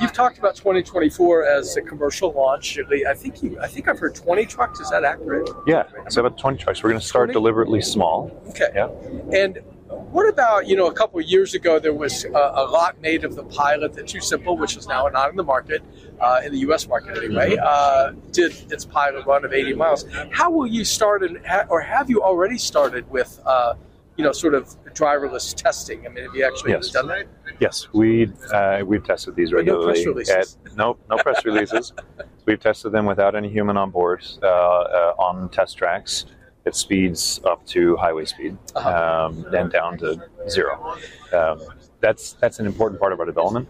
You've 0.00 0.12
talked 0.12 0.38
about 0.38 0.56
2024 0.56 1.44
as 1.44 1.76
a 1.76 1.82
commercial 1.82 2.32
launch 2.32 2.78
i 3.08 3.14
think 3.14 3.42
you 3.42 3.58
i 3.60 3.66
think 3.66 3.88
i've 3.88 3.98
heard 3.98 4.14
20 4.14 4.46
trucks 4.46 4.80
is 4.80 4.90
that 4.90 5.04
accurate 5.04 5.48
Yeah, 5.66 5.84
so 6.08 6.20
about 6.24 6.38
20 6.38 6.58
trucks. 6.58 6.82
We're 6.82 6.90
going 6.90 7.00
to 7.00 7.06
start 7.06 7.28
20? 7.28 7.32
deliberately 7.32 7.82
small. 7.82 8.30
okay 8.50 8.70
Yeah. 8.74 8.88
And 9.32 9.58
what 9.88 10.28
about, 10.28 10.66
you 10.66 10.76
know, 10.76 10.86
a 10.86 10.92
couple 10.92 11.20
of 11.20 11.26
years 11.26 11.54
ago, 11.54 11.78
there 11.78 11.92
was 11.92 12.24
a, 12.24 12.28
a 12.30 12.64
lot 12.66 13.00
made 13.00 13.24
of 13.24 13.36
the 13.36 13.44
pilot, 13.44 13.92
the 13.92 14.02
TuSimple, 14.02 14.58
which 14.58 14.76
is 14.76 14.88
now 14.88 15.06
not 15.08 15.30
in 15.30 15.36
the 15.36 15.42
market, 15.44 15.82
uh, 16.20 16.40
in 16.44 16.52
the 16.52 16.58
U.S. 16.60 16.88
market 16.88 17.16
anyway, 17.16 17.56
uh, 17.62 18.12
did 18.32 18.52
its 18.72 18.84
pilot 18.84 19.26
run 19.26 19.44
of 19.44 19.52
80 19.52 19.74
miles. 19.74 20.04
How 20.30 20.50
will 20.50 20.66
you 20.66 20.84
start, 20.84 21.22
and 21.22 21.44
ha- 21.46 21.66
or 21.68 21.80
have 21.80 22.08
you 22.10 22.22
already 22.22 22.58
started 22.58 23.08
with, 23.10 23.40
uh, 23.44 23.74
you 24.16 24.24
know, 24.24 24.32
sort 24.32 24.54
of 24.54 24.66
driverless 24.94 25.54
testing? 25.54 26.06
I 26.06 26.10
mean, 26.10 26.24
have 26.24 26.34
you 26.34 26.44
actually 26.46 26.72
Yes. 26.72 26.90
done 26.90 27.08
that? 27.08 27.26
Yes, 27.60 27.88
we 27.92 28.32
uh, 28.52 28.82
we've 28.84 29.04
tested 29.04 29.34
these 29.36 29.50
But 29.50 29.64
no 29.66 29.72
regularly. 29.86 29.92
press 29.92 30.06
releases. 30.06 30.58
At, 30.66 30.76
no, 30.76 30.96
no 31.10 31.16
press 31.16 31.44
releases. 31.44 31.92
We've 32.46 32.60
tested 32.60 32.92
them 32.92 33.06
without 33.06 33.34
any 33.34 33.48
human 33.48 33.78
on 33.78 33.90
board 33.90 34.22
uh, 34.42 34.46
uh, 34.46 35.14
on 35.18 35.48
test 35.48 35.78
tracks 35.78 36.26
at 36.66 36.76
speeds 36.76 37.40
up 37.44 37.64
to 37.68 37.96
highway 37.96 38.26
speed 38.26 38.58
Uh-huh. 38.74 39.26
um, 39.30 39.46
and 39.54 39.70
down 39.72 39.96
to 39.98 40.20
zero. 40.48 40.96
Um, 41.32 41.60
that's 42.00 42.34
that's 42.34 42.58
an 42.58 42.66
important 42.66 43.00
part 43.00 43.12
of 43.14 43.20
our 43.20 43.24
development. 43.26 43.66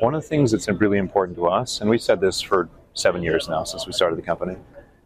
One 0.00 0.14
of 0.14 0.22
the 0.22 0.28
things 0.28 0.50
that's 0.52 0.68
really 0.68 0.96
important 0.98 1.36
to 1.36 1.46
us, 1.48 1.80
and 1.82 1.90
we've 1.90 2.02
said 2.02 2.18
this 2.20 2.40
for 2.40 2.68
seven 2.94 3.22
years 3.22 3.46
now 3.48 3.62
since 3.64 3.86
we 3.86 3.92
started 3.92 4.16
the 4.16 4.22
company, 4.22 4.56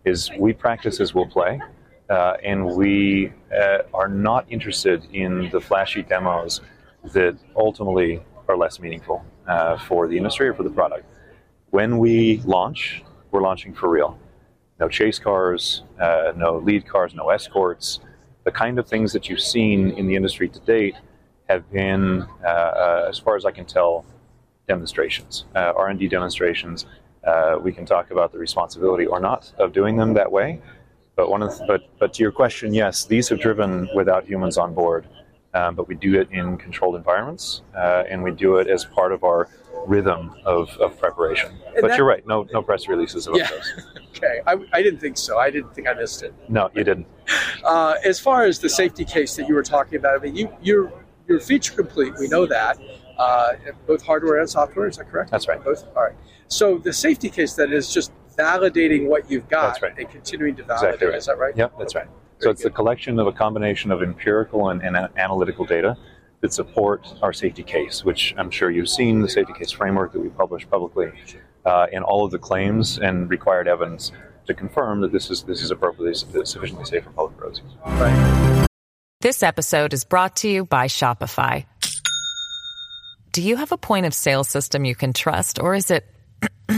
is 0.05 0.31
we 0.39 0.53
practice 0.53 1.01
as 1.01 1.13
we'll 1.15 1.27
play. 1.27 1.61
Uh, 2.09 2.37
and 2.43 2.65
we 2.65 3.33
uh, 3.53 3.79
are 3.93 4.09
not 4.09 4.47
interested 4.49 5.05
in 5.13 5.51
the 5.51 5.61
flashy 5.61 6.03
demos 6.03 6.61
that 7.13 7.37
ultimately 7.57 8.23
are 8.49 8.57
less 8.57 8.81
meaningful 8.81 9.25
uh, 9.47 9.79
for 9.79 10.09
the 10.09 10.17
industry 10.17 10.49
or 10.49 10.55
for 10.55 10.63
the 10.63 10.71
product. 10.71 11.05
When 11.71 11.99
we 11.99 12.39
launch, 12.45 13.03
we're 13.31 13.43
launching 13.43 13.75
for 13.75 13.91
real. 13.91 14.19
No 14.81 14.89
chase 14.89 15.19
cars, 15.19 15.83
uh, 16.01 16.33
no 16.37 16.57
lead 16.59 16.87
cars, 16.87 17.15
no 17.15 17.29
escorts. 17.29 18.01
The 18.45 18.53
kind 18.53 18.79
of 18.79 18.89
things 18.89 19.13
that 19.13 19.29
you've 19.29 19.41
seen 19.41 19.91
in 19.91 20.07
the 20.07 20.17
industry 20.17 20.49
to 20.49 20.61
date 20.61 20.95
have 21.49 21.71
been, 21.71 22.23
uh, 22.45 22.47
uh, 22.47 23.07
as 23.09 23.19
far 23.19 23.37
as 23.37 23.45
I 23.45 23.51
can 23.51 23.67
tell, 23.67 24.07
demonstrations, 24.67 25.47
R&D 25.55 26.09
demonstrations. 26.09 26.87
we 27.63 27.73
can 27.73 27.85
talk 27.85 28.11
about 28.11 28.33
the 28.33 28.39
responsibility 28.39 29.07
or 29.07 29.21
not 29.21 29.53
of 29.59 29.73
doing 29.73 29.97
them 29.97 30.15
that 30.15 30.31
way, 30.31 30.61
but 31.19 31.29
one 31.29 31.43
of 31.43 31.59
the, 31.59 31.67
but 31.67 31.83
but 31.99 32.15
to 32.15 32.23
your 32.23 32.31
question, 32.31 32.73
yes, 32.73 33.05
these 33.05 33.29
have 33.29 33.41
driven 33.41 33.89
without 33.93 34.25
humans 34.25 34.57
on 34.57 34.73
board, 34.73 35.05
um, 35.53 35.75
but 35.75 35.89
we 35.89 35.97
do 35.97 36.19
it 36.19 36.31
in 36.31 36.57
controlled 36.57 36.95
environments, 36.95 37.63
uh, 37.77 38.05
and 38.09 38.23
we 38.23 38.31
do 38.31 38.59
it 38.59 38.69
as 38.69 38.85
part 38.85 39.11
of 39.11 39.25
our 39.25 39.49
rhythm 39.89 40.33
of, 40.45 40.71
of 40.79 40.97
preparation. 40.97 41.51
And 41.51 41.81
but 41.81 41.89
that, 41.89 41.97
you're 41.99 42.07
right, 42.07 42.25
no 42.25 42.47
no 42.53 42.63
press 42.63 42.87
releases 42.87 43.27
about 43.27 43.41
yeah. 43.41 43.51
those. 43.51 43.87
okay, 44.17 44.41
I, 44.47 44.59
I 44.73 44.81
didn't 44.81 45.01
think 45.01 45.19
so. 45.19 45.39
I 45.39 45.51
didn't 45.51 45.75
think 45.75 45.89
I 45.89 45.95
missed 45.95 46.23
it. 46.23 46.33
No, 46.49 46.71
you 46.75 46.85
didn't. 46.85 47.07
Uh, 47.65 47.95
as 48.05 48.19
far 48.19 48.45
as 48.45 48.61
the 48.61 48.69
safety 48.69 49.05
case 49.05 49.37
that 49.37 49.49
you 49.49 49.55
were 49.55 49.63
talking 49.63 49.99
about, 49.99 50.19
I 50.19 50.23
mean, 50.23 50.37
you 50.37 50.49
you're 50.63 50.93
you're 51.27 51.41
feature 51.41 51.75
complete. 51.75 52.15
We 52.19 52.29
know 52.29 52.47
that. 52.47 52.79
Uh, 53.19 53.55
both 53.87 54.03
hardware 54.03 54.39
and 54.39 54.49
software. 54.49 54.87
Is 54.87 54.97
that 54.97 55.11
correct? 55.11 55.31
That's 55.33 55.49
right. 55.49 55.63
Both. 55.63 55.85
All 55.97 56.05
right. 56.05 56.15
So 56.47 56.79
the 56.79 56.93
safety 56.93 57.29
case 57.29 57.55
that 57.55 57.73
is 57.73 57.93
just 57.93 58.13
validating 58.39 59.09
what 59.09 59.31
you've 59.31 59.49
got 59.49 59.81
right. 59.83 59.93
and 59.99 60.09
continuing 60.11 60.57
to 60.57 60.63
validate. 60.63 60.95
Exactly 60.95 61.09
right. 61.09 61.19
Is 61.19 61.27
that 61.27 61.39
right? 61.39 61.57
Yep, 61.57 61.73
that's 61.79 61.95
right. 61.95 62.09
so 62.39 62.51
it's 62.51 62.63
good. 62.63 62.73
the 62.73 62.75
collection 62.75 63.19
of 63.19 63.27
a 63.27 63.33
combination 63.33 63.91
of 63.91 64.03
empirical 64.03 64.71
and, 64.71 64.83
and 64.83 64.97
analytical 65.17 65.65
data 65.65 65.97
that 66.41 66.53
support 66.53 67.07
our 67.21 67.33
safety 67.33 67.63
case, 67.63 68.05
which 68.05 68.35
I'm 68.37 68.51
sure 68.51 68.71
you've 68.71 68.89
seen 68.89 69.23
the 69.23 69.29
safety 69.29 69.53
case 69.53 69.73
framework 69.73 70.13
that 70.13 70.21
we 70.21 70.29
published 70.29 70.71
publicly, 70.71 71.11
uh, 71.67 71.87
and 71.93 72.05
all 72.05 72.25
of 72.25 72.31
the 72.31 72.39
claims 72.39 72.99
and 72.99 73.29
required 73.29 73.67
evidence 73.67 74.13
to 74.47 74.55
confirm 74.55 75.01
that 75.01 75.13
this 75.13 75.31
is 75.31 75.43
this 75.43 75.63
is 75.63 75.71
appropriately 75.71 76.15
sufficiently 76.15 76.85
safe 76.85 77.05
for 77.05 77.11
public 77.11 77.41
roads. 77.41 77.63
Right. 77.85 78.67
This 79.21 79.43
episode 79.43 79.93
is 79.93 80.05
brought 80.05 80.37
to 80.37 80.49
you 80.49 80.65
by 80.65 80.87
Shopify. 80.87 81.67
Do 83.33 83.43
you 83.43 83.57
have 83.57 83.73
a 83.73 83.77
point 83.77 84.07
of 84.07 84.15
sale 84.15 84.45
system 84.45 84.85
you 84.85 84.95
can 84.95 85.13
trust, 85.13 85.59
or 85.59 85.75
is 85.75 85.91
it? 85.91 86.07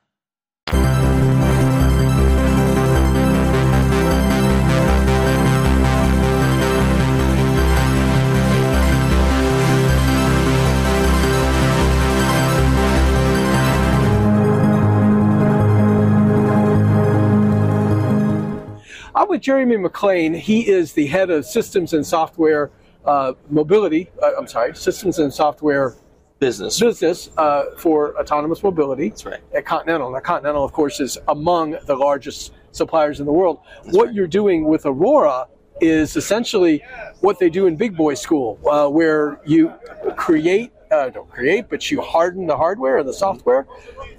Jeremy 19.41 19.77
McLean. 19.77 20.33
He 20.33 20.67
is 20.67 20.93
the 20.93 21.07
head 21.07 21.29
of 21.29 21.45
systems 21.45 21.93
and 21.93 22.05
software 22.05 22.71
uh, 23.05 23.33
mobility. 23.49 24.09
Uh, 24.21 24.31
I'm 24.37 24.47
sorry, 24.47 24.75
systems 24.75 25.19
and 25.19 25.33
software 25.33 25.95
business 26.39 26.79
business 26.79 27.29
uh, 27.37 27.65
for 27.77 28.17
autonomous 28.19 28.63
mobility. 28.63 29.09
That's 29.09 29.25
right. 29.25 29.41
At 29.53 29.65
Continental. 29.65 30.11
Now, 30.11 30.19
Continental, 30.19 30.63
of 30.63 30.71
course, 30.71 30.99
is 30.99 31.17
among 31.27 31.77
the 31.85 31.95
largest 31.95 32.53
suppliers 32.71 33.19
in 33.19 33.25
the 33.25 33.31
world. 33.31 33.59
That's 33.83 33.95
what 33.95 34.07
right. 34.07 34.15
you're 34.15 34.27
doing 34.27 34.65
with 34.65 34.85
Aurora 34.85 35.47
is 35.81 36.15
essentially 36.15 36.83
what 37.21 37.39
they 37.39 37.49
do 37.49 37.65
in 37.65 37.75
big 37.75 37.97
boy 37.97 38.13
school, 38.13 38.59
uh, 38.69 38.87
where 38.87 39.41
you 39.45 39.73
create 40.15 40.71
uh, 40.91 41.09
don't 41.09 41.29
create, 41.29 41.69
but 41.69 41.89
you 41.89 42.01
harden 42.01 42.45
the 42.45 42.55
hardware 42.55 42.97
and 42.97 43.07
the 43.07 43.13
software 43.13 43.65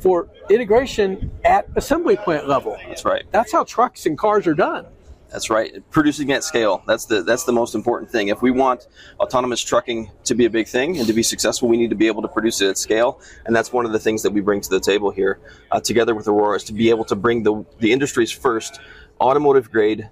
for 0.01 0.29
integration 0.49 1.31
at 1.45 1.69
assembly 1.77 2.17
plant 2.17 2.49
level. 2.49 2.79
That's 2.89 3.05
right. 3.05 3.25
That's 3.31 3.53
how 3.53 3.65
trucks 3.65 4.07
and 4.07 4.17
cars 4.17 4.47
are 4.47 4.55
done. 4.55 4.87
That's 5.33 5.49
right. 5.49 5.83
Producing 5.91 6.31
at 6.33 6.45
scale. 6.45 6.83
That's 6.87 7.07
the 7.07 7.23
that's 7.23 7.45
the 7.45 7.53
most 7.53 7.75
important 7.75 8.11
thing. 8.11 8.29
If 8.29 8.43
we 8.43 8.51
want 8.51 8.89
autonomous 9.19 9.63
trucking 9.63 10.11
to 10.25 10.35
be 10.35 10.45
a 10.45 10.51
big 10.51 10.69
thing 10.69 10.99
and 10.99 11.07
to 11.07 11.13
be 11.13 11.23
successful, 11.23 11.69
we 11.69 11.79
need 11.79 11.91
to 11.91 11.97
be 11.97 12.07
able 12.07 12.21
to 12.23 12.29
produce 12.29 12.61
it 12.61 12.69
at 12.69 12.79
scale. 12.79 13.21
And 13.47 13.57
that's 13.57 13.73
one 13.73 13.87
of 13.87 13.93
the 13.93 13.99
things 13.99 14.23
that 14.23 14.33
we 14.33 14.43
bring 14.43 14.61
to 14.61 14.69
the 14.69 14.81
table 14.81 15.11
here, 15.11 15.41
uh, 15.71 15.81
together 15.81 16.15
with 16.15 16.29
Aurora, 16.29 16.57
is 16.57 16.65
to 16.65 16.75
be 16.75 16.91
able 16.91 17.05
to 17.07 17.17
bring 17.17 17.43
the 17.43 17.65
the 17.79 17.93
industry's 17.93 18.31
first 18.31 18.81
automotive 19.21 19.71
grade, 19.71 20.11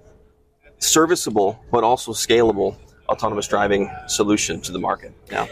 serviceable 0.79 1.63
but 1.71 1.83
also 1.83 2.13
scalable 2.13 2.75
autonomous 3.07 3.47
driving 3.47 3.91
solution 4.07 4.59
to 4.61 4.71
the 4.71 4.79
market. 4.79 5.13
Now 5.29 5.47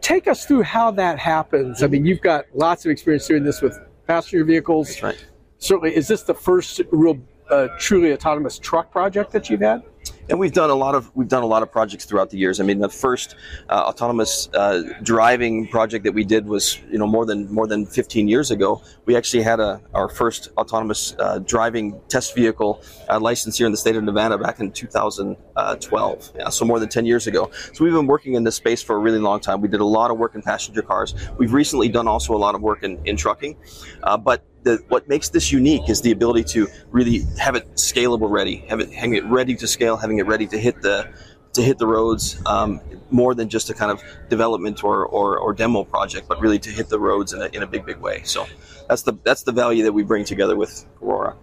take 0.00 0.28
us 0.28 0.44
through 0.44 0.62
how 0.62 0.90
that 0.92 1.18
happens. 1.18 1.82
I 1.82 1.86
mean, 1.86 2.04
you've 2.04 2.20
got 2.20 2.46
lots 2.54 2.84
of 2.84 2.90
experience 2.90 3.26
doing 3.26 3.44
this 3.44 3.60
with 3.60 3.78
passenger 4.06 4.44
vehicles. 4.44 4.88
That's 4.88 5.02
right. 5.02 5.24
Certainly, 5.58 5.94
is 5.96 6.08
this 6.08 6.22
the 6.22 6.34
first 6.34 6.80
real 6.90 7.18
uh, 7.50 7.68
truly 7.78 8.12
autonomous 8.12 8.58
truck 8.58 8.90
project 8.90 9.32
that 9.32 9.50
you've 9.50 9.60
had? 9.60 9.82
and 10.30 10.38
we've 10.38 10.52
done 10.52 10.70
a 10.70 10.74
lot 10.74 10.94
of 10.94 11.10
we've 11.14 11.28
done 11.28 11.42
a 11.42 11.46
lot 11.46 11.62
of 11.62 11.70
projects 11.70 12.04
throughout 12.04 12.30
the 12.30 12.38
years. 12.38 12.60
I 12.60 12.64
mean, 12.64 12.78
the 12.78 12.88
first 12.88 13.34
uh, 13.68 13.84
autonomous 13.88 14.48
uh, 14.54 14.82
driving 15.02 15.66
project 15.66 16.04
that 16.04 16.12
we 16.12 16.24
did 16.24 16.46
was 16.46 16.78
you 16.90 16.98
know 16.98 17.06
more 17.06 17.26
than 17.26 17.52
more 17.52 17.66
than 17.66 17.84
15 17.84 18.28
years 18.28 18.50
ago. 18.50 18.82
We 19.06 19.16
actually 19.16 19.42
had 19.42 19.60
a 19.60 19.80
our 19.92 20.08
first 20.08 20.50
autonomous 20.56 21.14
uh, 21.18 21.40
driving 21.40 22.00
test 22.08 22.34
vehicle 22.34 22.82
uh, 23.08 23.18
license 23.18 23.58
here 23.58 23.66
in 23.66 23.72
the 23.72 23.78
state 23.78 23.96
of 23.96 24.04
Nevada 24.04 24.38
back 24.38 24.60
in 24.60 24.70
2012. 24.70 26.32
Yeah, 26.36 26.48
so 26.48 26.64
more 26.64 26.78
than 26.78 26.88
10 26.88 27.06
years 27.06 27.26
ago. 27.26 27.50
So 27.74 27.84
we've 27.84 27.92
been 27.92 28.06
working 28.06 28.34
in 28.34 28.44
this 28.44 28.54
space 28.54 28.82
for 28.82 28.96
a 28.96 28.98
really 28.98 29.18
long 29.18 29.40
time. 29.40 29.60
We 29.60 29.68
did 29.68 29.80
a 29.80 29.84
lot 29.84 30.10
of 30.10 30.18
work 30.18 30.34
in 30.34 30.42
passenger 30.42 30.82
cars. 30.82 31.14
We've 31.38 31.52
recently 31.52 31.88
done 31.88 32.06
also 32.06 32.34
a 32.34 32.38
lot 32.38 32.54
of 32.54 32.62
work 32.62 32.84
in, 32.84 33.00
in 33.04 33.16
trucking, 33.16 33.56
uh, 34.04 34.16
but 34.16 34.44
the, 34.62 34.82
what 34.88 35.08
makes 35.08 35.28
this 35.30 35.50
unique 35.52 35.88
is 35.88 36.02
the 36.02 36.10
ability 36.10 36.44
to 36.44 36.68
really 36.90 37.22
have 37.38 37.54
it 37.54 37.66
scalable 37.74 38.30
ready, 38.30 38.56
have 38.68 38.80
it 38.80 38.92
having 38.92 39.14
it 39.14 39.24
ready 39.26 39.54
to 39.56 39.66
scale, 39.66 39.96
having 39.96 40.18
it 40.18 40.26
ready 40.26 40.46
to 40.46 40.58
hit 40.58 40.82
the 40.82 41.08
to 41.52 41.62
hit 41.62 41.78
the 41.78 41.86
roads 41.86 42.40
um, 42.46 42.80
more 43.10 43.34
than 43.34 43.48
just 43.48 43.70
a 43.70 43.74
kind 43.74 43.90
of 43.90 44.02
development 44.28 44.84
or, 44.84 45.04
or, 45.06 45.36
or, 45.36 45.52
demo 45.52 45.82
project, 45.82 46.28
but 46.28 46.40
really 46.40 46.60
to 46.60 46.70
hit 46.70 46.88
the 46.88 46.98
roads 46.98 47.32
in 47.32 47.42
a, 47.42 47.46
in 47.46 47.64
a 47.64 47.66
big 47.66 47.84
big 47.84 47.96
way. 47.98 48.22
So 48.24 48.46
that's 48.88 49.02
the 49.02 49.14
that's 49.24 49.42
the 49.42 49.52
value 49.52 49.82
that 49.84 49.92
we 49.92 50.02
bring 50.02 50.24
together 50.24 50.56
with 50.56 50.86
Aurora. 51.02 51.36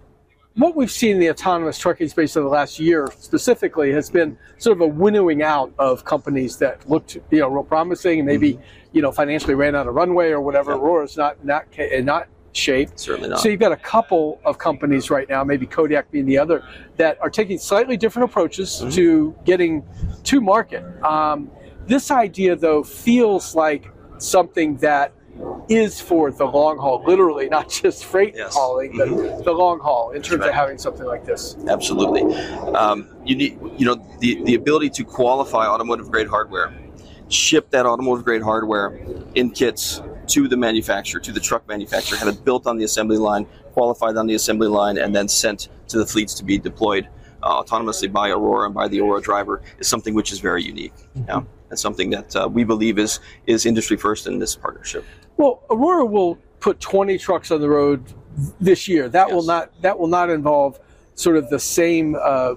What 0.56 0.76
we've 0.76 0.90
seen 0.90 1.16
in 1.16 1.20
the 1.20 1.30
autonomous 1.30 1.78
trucking 1.78 2.08
space 2.08 2.36
over 2.36 2.46
the 2.46 2.50
last 2.50 2.80
year 2.80 3.08
specifically 3.20 3.92
has 3.92 4.10
been 4.10 4.38
sort 4.58 4.78
of 4.78 4.82
a 4.82 4.88
winnowing 4.88 5.44
out 5.44 5.72
of 5.78 6.04
companies 6.04 6.58
that 6.58 6.90
looked 6.90 7.18
you 7.30 7.40
know 7.40 7.50
real 7.50 7.64
promising 7.64 8.20
and 8.20 8.26
maybe 8.26 8.54
mm-hmm. 8.54 8.64
you 8.94 9.02
know 9.02 9.12
financially 9.12 9.56
ran 9.56 9.76
out 9.76 9.88
of 9.88 9.94
runway 9.94 10.30
or 10.30 10.42
whatever. 10.42 10.72
Yep. 10.72 10.80
Aurora's 10.80 11.18
not 11.18 11.46
not 11.46 11.66
not 12.04 12.28
shape. 12.54 12.90
Certainly 12.96 13.30
not. 13.30 13.40
So 13.40 13.50
you've 13.50 13.60
got 13.60 13.72
a 13.72 13.78
couple 13.78 14.40
of 14.46 14.58
companies 14.58 15.10
right 15.10 15.28
now, 15.30 15.44
maybe 15.44 15.66
Kodiak 15.66 16.12
being 16.12 16.26
the 16.26 16.38
other, 16.38 16.64
that 16.98 17.18
are 17.22 17.30
taking 17.30 17.58
slightly 17.58 17.98
different 17.98 18.30
approaches 18.30 18.70
mm-hmm. 18.70 18.90
to 18.92 19.36
getting 19.46 19.84
to 20.24 20.42
market. 20.42 20.84
Um, 21.04 21.50
this 21.86 22.12
idea, 22.12 22.56
though, 22.56 22.84
feels 22.84 23.56
like 23.56 23.92
something 24.18 24.78
that 24.78 25.14
is 25.70 26.02
for 26.02 26.32
the 26.32 26.46
long 26.46 26.78
haul, 26.78 27.04
literally, 27.06 27.48
not 27.58 27.70
just 27.70 28.06
freight 28.06 28.34
yes. 28.36 28.56
hauling, 28.56 28.98
but 28.98 29.08
mm-hmm. 29.08 29.44
the 29.44 29.52
long 29.52 29.80
haul 29.80 30.12
in 30.12 30.22
terms 30.22 30.42
right. 30.42 30.50
of 30.50 30.56
having 30.56 30.78
something 30.78 31.06
like 31.06 31.26
this. 31.26 31.56
Absolutely. 31.68 32.24
Um, 32.74 33.10
you 33.24 33.36
need, 33.36 33.60
you 33.78 33.86
know, 33.86 33.96
the, 34.20 34.44
the 34.44 34.56
ability 34.56 34.90
to 34.92 35.04
qualify 35.04 35.68
automotive 35.68 36.10
grade 36.12 36.28
hardware, 36.28 36.74
ship 37.30 37.70
that 37.72 37.86
automotive 37.86 38.26
grade 38.26 38.42
hardware 38.42 39.00
in 39.36 39.52
kits 39.52 40.02
to 40.28 40.48
the 40.48 40.58
manufacturer, 40.58 41.20
to 41.22 41.32
the 41.32 41.40
truck 41.40 41.68
manufacturer, 41.68 42.18
have 42.18 42.28
it 42.28 42.44
built 42.44 42.68
on 42.68 42.78
the 42.78 42.84
assembly 42.84 43.18
line, 43.18 43.46
qualified 43.74 44.18
on 44.18 44.28
the 44.28 44.36
assembly 44.36 44.68
line, 44.68 44.98
and 44.98 45.16
then 45.16 45.28
sent 45.28 45.70
to 45.88 45.98
the 45.98 46.06
fleets 46.06 46.34
to 46.36 46.44
be 46.44 46.58
deployed 46.58 47.08
uh, 47.44 47.64
autonomously 47.64 48.12
by 48.12 48.30
Aurora 48.30 48.66
and 48.66 48.74
by 48.74 48.88
the 48.88 49.00
Aurora 49.00 49.22
driver 49.22 49.62
is 49.80 49.88
something 49.88 50.14
which 50.14 50.32
is 50.32 50.40
very 50.40 50.64
unique. 50.64 50.94
Mm-hmm. 50.96 51.24
Yeah, 51.28 51.42
and 51.70 51.80
something 51.80 52.10
that 52.12 52.36
uh, 52.36 52.50
we 52.52 52.64
believe 52.64 52.98
is 53.00 53.20
is 53.46 53.66
industry 53.66 53.98
first 53.98 54.28
in 54.28 54.40
this 54.40 54.56
partnership. 54.56 55.06
Well, 55.38 55.64
Aurora 55.70 56.06
will 56.06 56.38
put 56.60 56.80
20 56.80 57.18
trucks 57.18 57.52
on 57.52 57.62
the 57.62 57.70
road 57.70 58.04
this 58.60 58.88
year. 58.88 59.10
That 59.10 59.28
yes. 59.28 59.36
will 59.36 59.44
not 59.44 59.82
that 59.82 59.98
will 59.98 60.08
not 60.08 60.30
involve 60.30 60.80
sort 61.16 61.38
of 61.38 61.50
the 61.50 61.60
same. 61.60 62.16
Uh, 62.22 62.56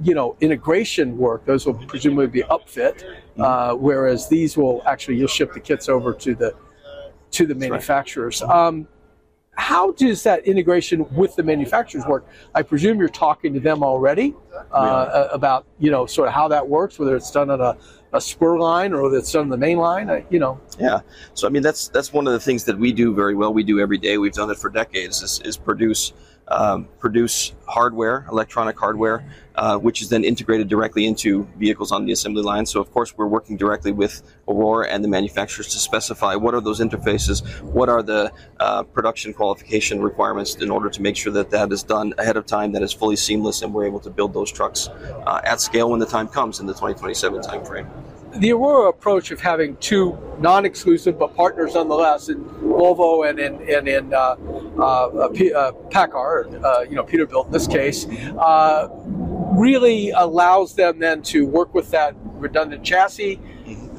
you 0.00 0.14
know, 0.14 0.36
integration 0.40 1.18
work; 1.18 1.44
those 1.44 1.66
will 1.66 1.74
presumably 1.74 2.28
be 2.28 2.42
upfit, 2.42 3.02
mm-hmm. 3.02 3.42
uh, 3.42 3.74
whereas 3.74 4.28
these 4.28 4.56
will 4.56 4.80
actually 4.86 5.16
you'll 5.16 5.26
ship 5.26 5.52
the 5.52 5.60
kits 5.60 5.88
over 5.88 6.12
to 6.14 6.36
the 6.36 6.54
to 7.32 7.46
the 7.46 7.54
manufacturers. 7.54 8.42
Right. 8.42 8.66
Um, 8.66 8.88
how 9.58 9.90
does 9.90 10.22
that 10.22 10.46
integration 10.46 11.04
with 11.16 11.34
the 11.34 11.42
manufacturers 11.42 12.06
work? 12.06 12.24
I 12.54 12.62
presume 12.62 13.00
you're 13.00 13.08
talking 13.08 13.52
to 13.54 13.60
them 13.60 13.82
already 13.82 14.36
uh, 14.70 15.28
about 15.32 15.66
you 15.80 15.90
know 15.90 16.06
sort 16.06 16.28
of 16.28 16.34
how 16.34 16.46
that 16.48 16.66
works, 16.66 16.96
whether 16.98 17.16
it's 17.16 17.30
done 17.32 17.50
on 17.50 17.60
a, 17.60 17.76
a 18.12 18.20
spur 18.20 18.56
line 18.56 18.92
or 18.92 19.02
whether 19.02 19.18
it's 19.18 19.32
done 19.32 19.42
on 19.42 19.48
the 19.48 19.56
main 19.56 19.78
line. 19.78 20.10
Uh, 20.10 20.20
you 20.30 20.38
know, 20.38 20.60
Yeah. 20.78 21.00
So 21.34 21.48
I 21.48 21.50
mean, 21.50 21.62
that's 21.62 21.88
that's 21.88 22.12
one 22.12 22.28
of 22.28 22.32
the 22.32 22.40
things 22.40 22.64
that 22.64 22.78
we 22.78 22.92
do 22.92 23.12
very 23.12 23.34
well. 23.34 23.52
We 23.52 23.64
do 23.64 23.80
every 23.80 23.98
day. 23.98 24.16
We've 24.16 24.32
done 24.32 24.48
it 24.48 24.58
for 24.58 24.70
decades. 24.70 25.22
Is, 25.22 25.40
is 25.44 25.56
produce 25.56 26.12
um, 26.50 26.88
produce 26.98 27.54
hardware, 27.66 28.26
electronic 28.30 28.78
hardware, 28.78 29.24
uh, 29.54 29.76
which 29.76 30.00
is 30.02 30.08
then 30.08 30.24
integrated 30.24 30.68
directly 30.68 31.06
into 31.06 31.46
vehicles 31.56 31.92
on 31.92 32.06
the 32.06 32.12
assembly 32.12 32.42
line. 32.42 32.64
So 32.66 32.80
of 32.80 32.90
course, 32.92 33.16
we're 33.16 33.26
working 33.26 33.56
directly 33.56 33.92
with 33.92 34.22
Aurora 34.48 34.88
and 34.88 35.04
the 35.04 35.08
manufacturers 35.08 35.68
to 35.68 35.78
specify 35.78 36.34
what 36.34 36.54
are 36.54 36.60
those 36.60 36.80
interfaces, 36.80 37.44
what 37.62 37.88
are 37.88 38.02
the 38.02 38.32
uh, 38.60 38.82
production 38.84 39.32
qualification 39.32 40.00
requirements 40.00 40.56
in 40.56 40.70
order 40.70 40.88
to 40.90 41.02
make 41.02 41.16
sure 41.16 41.32
that 41.32 41.50
that 41.50 41.72
is 41.72 41.82
done 41.82 42.14
ahead 42.18 42.36
of 42.36 42.46
time, 42.46 42.72
that 42.72 42.82
is 42.82 42.92
fully 42.92 43.16
seamless, 43.16 43.62
and 43.62 43.72
we're 43.72 43.86
able 43.86 44.00
to 44.00 44.10
build 44.10 44.32
those 44.32 44.50
trucks 44.50 44.88
uh, 44.88 45.40
at 45.44 45.60
scale 45.60 45.90
when 45.90 46.00
the 46.00 46.06
time 46.06 46.28
comes 46.28 46.60
in 46.60 46.66
the 46.66 46.74
2027 46.74 47.40
timeframe. 47.42 47.88
The 48.38 48.52
Aurora 48.52 48.88
approach 48.88 49.32
of 49.32 49.40
having 49.40 49.76
two 49.78 50.16
non-exclusive 50.38 51.18
but 51.18 51.34
partners 51.34 51.74
nonetheless 51.74 52.28
in 52.28 52.44
Volvo 52.44 53.28
and 53.28 53.38
in 53.40 53.54
and 53.68 53.88
in 53.88 54.14
uh, 54.14 54.36
uh, 54.80 55.28
P, 55.30 55.52
uh, 55.52 55.72
PACCAR, 55.90 56.62
uh, 56.64 56.80
you 56.82 56.94
know 56.94 57.02
Peterbilt 57.02 57.46
in 57.46 57.52
this 57.52 57.66
case, 57.66 58.06
uh, 58.38 58.88
really 59.58 60.10
allows 60.10 60.76
them 60.76 61.00
then 61.00 61.20
to 61.22 61.46
work 61.46 61.74
with 61.74 61.90
that 61.90 62.14
redundant 62.34 62.84
chassis. 62.84 63.40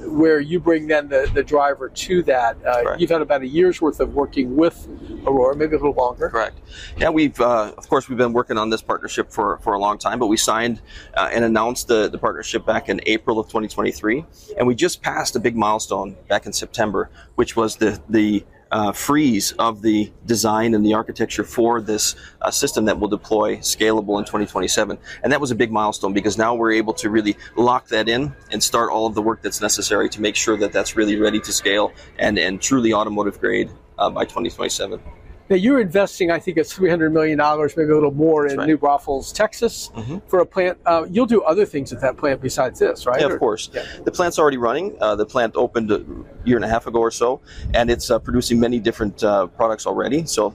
Where 0.10 0.40
you 0.40 0.60
bring 0.60 0.88
then 0.88 1.08
the, 1.08 1.30
the 1.36 1.44
driver 1.44 1.88
to 1.88 2.24
that. 2.24 2.58
Uh, 2.66 2.82
Correct. 2.82 3.02
you've 3.02 3.12
had 3.12 3.22
about 3.22 3.44
a 3.44 3.48
year's 3.48 3.80
worth 3.80 4.00
of 4.00 4.16
working 4.16 4.56
with 4.56 4.88
Aurora, 5.26 5.56
maybe 5.56 5.76
a 5.76 5.80
little 5.80 5.94
longer. 5.94 6.30
Correct. 6.30 6.60
Yeah, 6.98 7.10
we've 7.10 7.40
uh, 7.40 7.74
of 7.78 7.88
course 7.90 8.10
we've 8.10 8.18
been 8.18 8.34
working 8.34 8.58
on 8.58 8.70
this 8.70 8.82
partnership 8.82 9.32
for, 9.32 9.60
for 9.60 9.74
a 9.74 9.80
long 9.80 9.98
time, 9.98 10.20
but 10.20 10.28
we 10.28 10.38
signed 10.38 10.82
uh, 11.16 11.30
and 11.32 11.44
announced 11.44 11.88
the, 11.88 12.10
the 12.10 12.18
partnership 12.18 12.66
back 12.66 12.90
in 12.90 13.02
April 13.06 13.40
of 13.40 13.48
2023, 13.48 14.26
and 14.58 14.68
we 14.68 14.76
just 14.76 15.02
passed 15.02 15.36
a 15.36 15.40
big 15.40 15.56
milestone 15.56 16.16
back 16.28 16.46
in 16.46 16.54
September, 16.54 17.10
which 17.36 17.56
was 17.56 17.78
the 17.78 18.02
the 18.10 18.44
uh, 18.72 18.92
freeze 18.92 19.52
of 19.54 19.82
the 19.82 20.12
design 20.26 20.74
and 20.74 20.86
the 20.86 20.94
architecture 20.94 21.44
for 21.44 21.82
this 21.82 22.16
uh, 22.42 22.52
system 22.52 22.86
that 22.86 23.00
will 23.00 23.08
deploy 23.08 23.58
scalable 23.58 24.20
in 24.20 24.26
2027. 24.26 24.98
And 25.24 25.32
that 25.32 25.42
was 25.42 25.52
a 25.52 25.56
big 25.56 25.72
milestone 25.72 26.14
because 26.14 26.38
now 26.38 26.54
we're 26.56 26.74
able 26.74 26.94
to 26.96 27.10
really 27.10 27.36
lock 27.56 27.88
that 27.88 28.08
in 28.08 28.36
and 28.52 28.62
start 28.62 28.92
all 28.92 29.08
of 29.08 29.16
the 29.16 29.22
work 29.22 29.42
that's 29.42 29.62
necessary 29.62 30.10
to 30.10 30.22
make 30.22 30.36
sure 30.36 30.58
that 30.58 30.72
that's 30.72 30.96
really 30.96 31.18
ready 31.18 31.40
to 31.40 31.52
scale 31.52 31.92
and, 32.18 32.38
and 32.38 32.62
truly 32.62 32.94
automotive 32.94 33.40
grade 33.40 33.70
uh, 34.00 34.10
by 34.10 34.24
2027. 34.24 35.00
Now 35.50 35.56
you're 35.56 35.80
investing, 35.82 36.30
I 36.30 36.38
think 36.38 36.58
it's 36.58 36.72
three 36.72 36.90
hundred 36.92 37.12
million 37.12 37.38
dollars, 37.40 37.76
maybe 37.76 37.90
a 37.92 37.96
little 37.96 38.12
more, 38.14 38.46
in 38.46 38.58
right. 38.58 38.68
New 38.68 38.78
Braunfels, 38.78 39.34
Texas, 39.34 39.90
Mhm. 39.96 40.22
for 40.28 40.40
a 40.42 40.46
plant. 40.46 40.78
Uh, 40.86 41.06
you'll 41.10 41.26
do 41.26 41.42
other 41.42 41.66
things 41.66 41.92
at 41.92 42.00
that 42.02 42.18
plant 42.18 42.40
besides 42.40 42.78
this, 42.80 43.08
right? 43.08 43.20
Yeah, 43.20 43.28
Or- 43.30 43.34
of 43.34 43.40
course. 43.40 43.70
Yeah. 43.74 43.84
The 44.04 44.12
plant's 44.12 44.38
already 44.38 44.58
running. 44.58 44.96
Uh, 45.02 45.16
the 45.16 45.26
plant 45.26 45.54
opened 45.56 45.90
a 45.92 46.04
year 46.46 46.56
and 46.56 46.64
a 46.64 46.68
half 46.68 46.86
ago 46.86 47.00
or 47.00 47.10
so, 47.10 47.42
and 47.74 47.90
it's 47.90 48.12
uh, 48.12 48.20
producing 48.20 48.60
many 48.60 48.80
different 48.80 49.24
uh, 49.24 49.48
products 49.48 49.88
already. 49.88 50.24
So, 50.28 50.54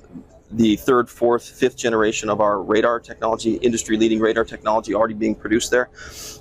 the 0.52 0.76
third, 0.76 1.10
fourth, 1.10 1.42
fifth 1.44 1.76
generation 1.76 2.30
of 2.30 2.40
our 2.40 2.62
radar 2.62 3.00
technology, 3.00 3.54
industry 3.54 3.96
leading 3.96 4.20
radar 4.20 4.44
technology, 4.44 4.94
already 4.94 5.14
being 5.14 5.34
produced 5.34 5.72
there. 5.72 5.88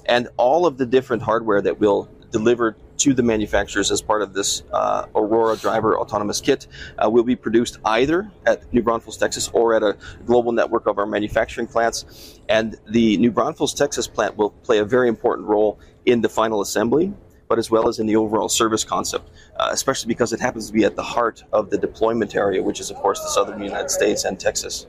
And 0.06 0.28
all 0.38 0.68
of 0.68 0.78
the 0.78 0.86
different 0.86 1.24
hardware 1.24 1.60
that 1.64 1.80
we'll 1.80 2.08
deliver 2.30 2.76
to 2.98 3.14
the 3.14 3.24
manufacturers 3.24 3.92
as 3.92 4.02
part 4.02 4.22
of 4.22 4.34
this 4.34 4.64
uh, 4.72 5.06
Aurora 5.16 5.58
Driver 5.58 5.98
Autonomous 5.98 6.42
Kit 6.42 6.68
uh, 6.98 7.10
will 7.10 7.24
be 7.24 7.36
produced 7.36 7.80
either 7.86 8.32
at 8.46 8.72
New 8.74 8.82
Braunfels, 8.82 9.18
Texas, 9.18 9.50
or 9.54 9.76
at 9.76 9.84
a 9.84 9.98
global 10.26 10.52
network 10.52 10.88
of 10.88 10.98
our 10.98 11.06
manufacturing 11.06 11.68
plants. 11.68 12.40
And 12.50 12.78
the 12.88 13.18
New 13.18 13.32
Braunfels, 13.32 13.74
Texas 13.74 14.08
plant 14.08 14.38
will 14.38 14.52
play 14.52 14.80
a 14.80 14.86
very 14.86 15.10
important 15.10 15.48
role 15.48 15.80
in 16.06 16.22
the 16.22 16.30
final 16.30 16.62
assembly, 16.62 17.14
but 17.48 17.60
as 17.60 17.70
well 17.70 17.88
as 17.88 18.00
in 18.00 18.08
the 18.08 18.16
overall 18.16 18.50
service 18.50 18.84
concept, 18.84 19.30
uh, 19.58 19.70
especially 19.72 20.08
because 20.08 20.34
it 20.34 20.40
happens 20.40 20.68
to 20.68 20.74
be 20.74 20.84
at 20.84 20.96
the 20.96 21.04
heart 21.04 21.44
of 21.52 21.70
the 21.70 21.78
deployment 21.78 22.36
area, 22.36 22.62
which 22.62 22.80
is, 22.80 22.90
of 22.90 22.98
course, 22.98 23.20
the 23.20 23.30
southern 23.30 23.62
United 23.62 23.90
States 23.90 24.24
and 24.24 24.40
Texas. 24.40 24.86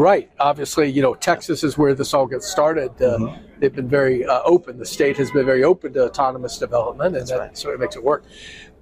Right. 0.00 0.30
Obviously, 0.40 0.88
you 0.88 1.02
know, 1.02 1.14
Texas 1.14 1.62
is 1.62 1.76
where 1.76 1.94
this 1.94 2.14
all 2.14 2.26
gets 2.26 2.46
started. 2.50 2.90
Uh, 3.02 3.18
Mm-hmm. 3.18 3.60
They've 3.60 3.74
been 3.74 3.88
very 3.88 4.24
uh, 4.24 4.40
open. 4.44 4.78
The 4.78 4.86
state 4.86 5.18
has 5.18 5.30
been 5.30 5.44
very 5.44 5.62
open 5.62 5.92
to 5.92 6.04
autonomous 6.04 6.56
development, 6.56 7.14
and 7.14 7.26
that 7.26 7.38
right. 7.38 7.58
sort 7.58 7.74
of 7.74 7.80
makes 7.80 7.94
it 7.96 8.02
work. 8.02 8.24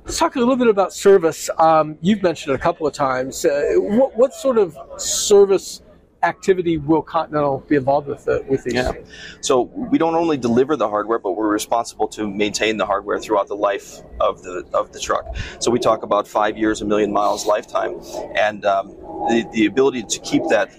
Let's 0.05 0.17
talk 0.17 0.37
a 0.37 0.39
little 0.39 0.55
bit 0.55 0.69
about 0.69 0.93
service. 0.93 1.51
Um, 1.59 1.99
you've 2.01 2.23
mentioned 2.23 2.53
it 2.53 2.61
a 2.61 2.63
couple 2.63 2.87
of 2.87 2.93
times. 2.93 3.45
Uh, 3.45 3.73
what, 3.79 4.17
what 4.17 4.33
sort 4.33 4.59
of 4.59 4.79
service 4.97 5.83
activity 6.23 6.79
will 6.79 7.03
Continental 7.03 7.65
be 7.67 7.75
involved 7.75 8.07
with 8.07 8.29
uh, 8.29 8.39
with 8.49 8.63
these? 8.63 8.75
Yeah. 8.75 8.93
So 9.41 9.63
we 9.63 9.99
don't 9.99 10.15
only 10.15 10.37
deliver 10.37 10.77
the 10.77 10.89
hardware, 10.89 11.19
but 11.19 11.33
we're 11.33 11.53
responsible 11.53 12.07
to 12.09 12.29
maintain 12.29 12.77
the 12.77 12.87
hardware 12.87 13.19
throughout 13.19 13.49
the 13.49 13.57
life 13.57 14.03
of 14.21 14.45
the 14.45 14.65
of 14.73 14.93
the 14.93 15.01
truck. 15.01 15.27
So 15.59 15.73
we 15.73 15.81
talk 15.81 16.05
about 16.05 16.29
five 16.29 16.57
years, 16.57 16.81
a 16.81 16.85
million 16.85 17.13
miles 17.13 17.45
lifetime, 17.45 18.01
and 18.37 18.65
um, 18.65 18.91
the 19.29 19.49
the 19.53 19.67
ability 19.67 20.05
to 20.05 20.21
keep 20.21 20.45
that 20.51 20.71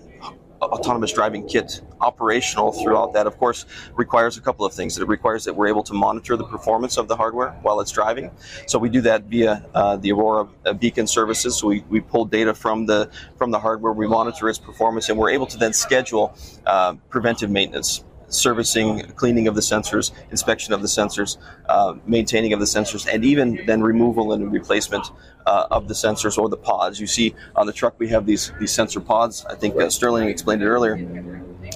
autonomous 0.61 1.11
driving 1.13 1.47
kit 1.47 1.81
operational 2.01 2.71
throughout 2.71 3.13
that 3.13 3.27
of 3.27 3.37
course 3.37 3.65
requires 3.95 4.37
a 4.37 4.41
couple 4.41 4.65
of 4.65 4.73
things. 4.73 4.97
It 4.97 5.07
requires 5.07 5.45
that 5.45 5.55
we're 5.55 5.67
able 5.67 5.83
to 5.83 5.93
monitor 5.93 6.35
the 6.35 6.43
performance 6.43 6.97
of 6.97 7.07
the 7.07 7.15
hardware 7.15 7.51
while 7.61 7.79
it's 7.79 7.91
driving. 7.91 8.31
So 8.67 8.79
we 8.79 8.89
do 8.89 9.01
that 9.01 9.23
via 9.23 9.65
uh, 9.73 9.97
the 9.97 10.11
aurora 10.11 10.47
uh, 10.65 10.73
beacon 10.73 11.07
services. 11.07 11.57
So 11.57 11.67
we, 11.67 11.83
we 11.89 12.01
pull 12.01 12.25
data 12.25 12.53
from 12.53 12.85
the 12.85 13.09
from 13.37 13.51
the 13.51 13.59
hardware 13.59 13.93
we 13.93 14.07
monitor 14.07 14.49
its 14.49 14.59
performance 14.59 15.09
and 15.09 15.17
we're 15.17 15.31
able 15.31 15.47
to 15.47 15.57
then 15.57 15.73
schedule 15.73 16.35
uh, 16.65 16.93
preventive 17.09 17.49
maintenance 17.49 18.03
servicing, 18.29 19.01
cleaning 19.15 19.47
of 19.47 19.55
the 19.55 19.61
sensors, 19.61 20.11
inspection 20.31 20.73
of 20.73 20.81
the 20.81 20.87
sensors, 20.87 21.37
uh, 21.67 21.95
maintaining 22.05 22.53
of 22.53 22.59
the 22.59 22.65
sensors, 22.65 23.07
and 23.11 23.25
even 23.25 23.59
then 23.65 23.81
removal 23.81 24.33
and 24.33 24.51
replacement 24.51 25.11
uh, 25.45 25.67
of 25.71 25.87
the 25.87 25.93
sensors 25.93 26.37
or 26.37 26.49
the 26.49 26.57
pods. 26.57 26.99
You 26.99 27.07
see 27.07 27.35
on 27.55 27.65
the 27.65 27.73
truck 27.73 27.95
we 27.99 28.07
have 28.09 28.25
these 28.25 28.51
these 28.59 28.71
sensor 28.71 28.99
pods. 28.99 29.45
I 29.45 29.55
think 29.55 29.75
uh, 29.75 29.89
Sterling 29.89 30.29
explained 30.29 30.61
it 30.61 30.67
earlier. 30.67 30.95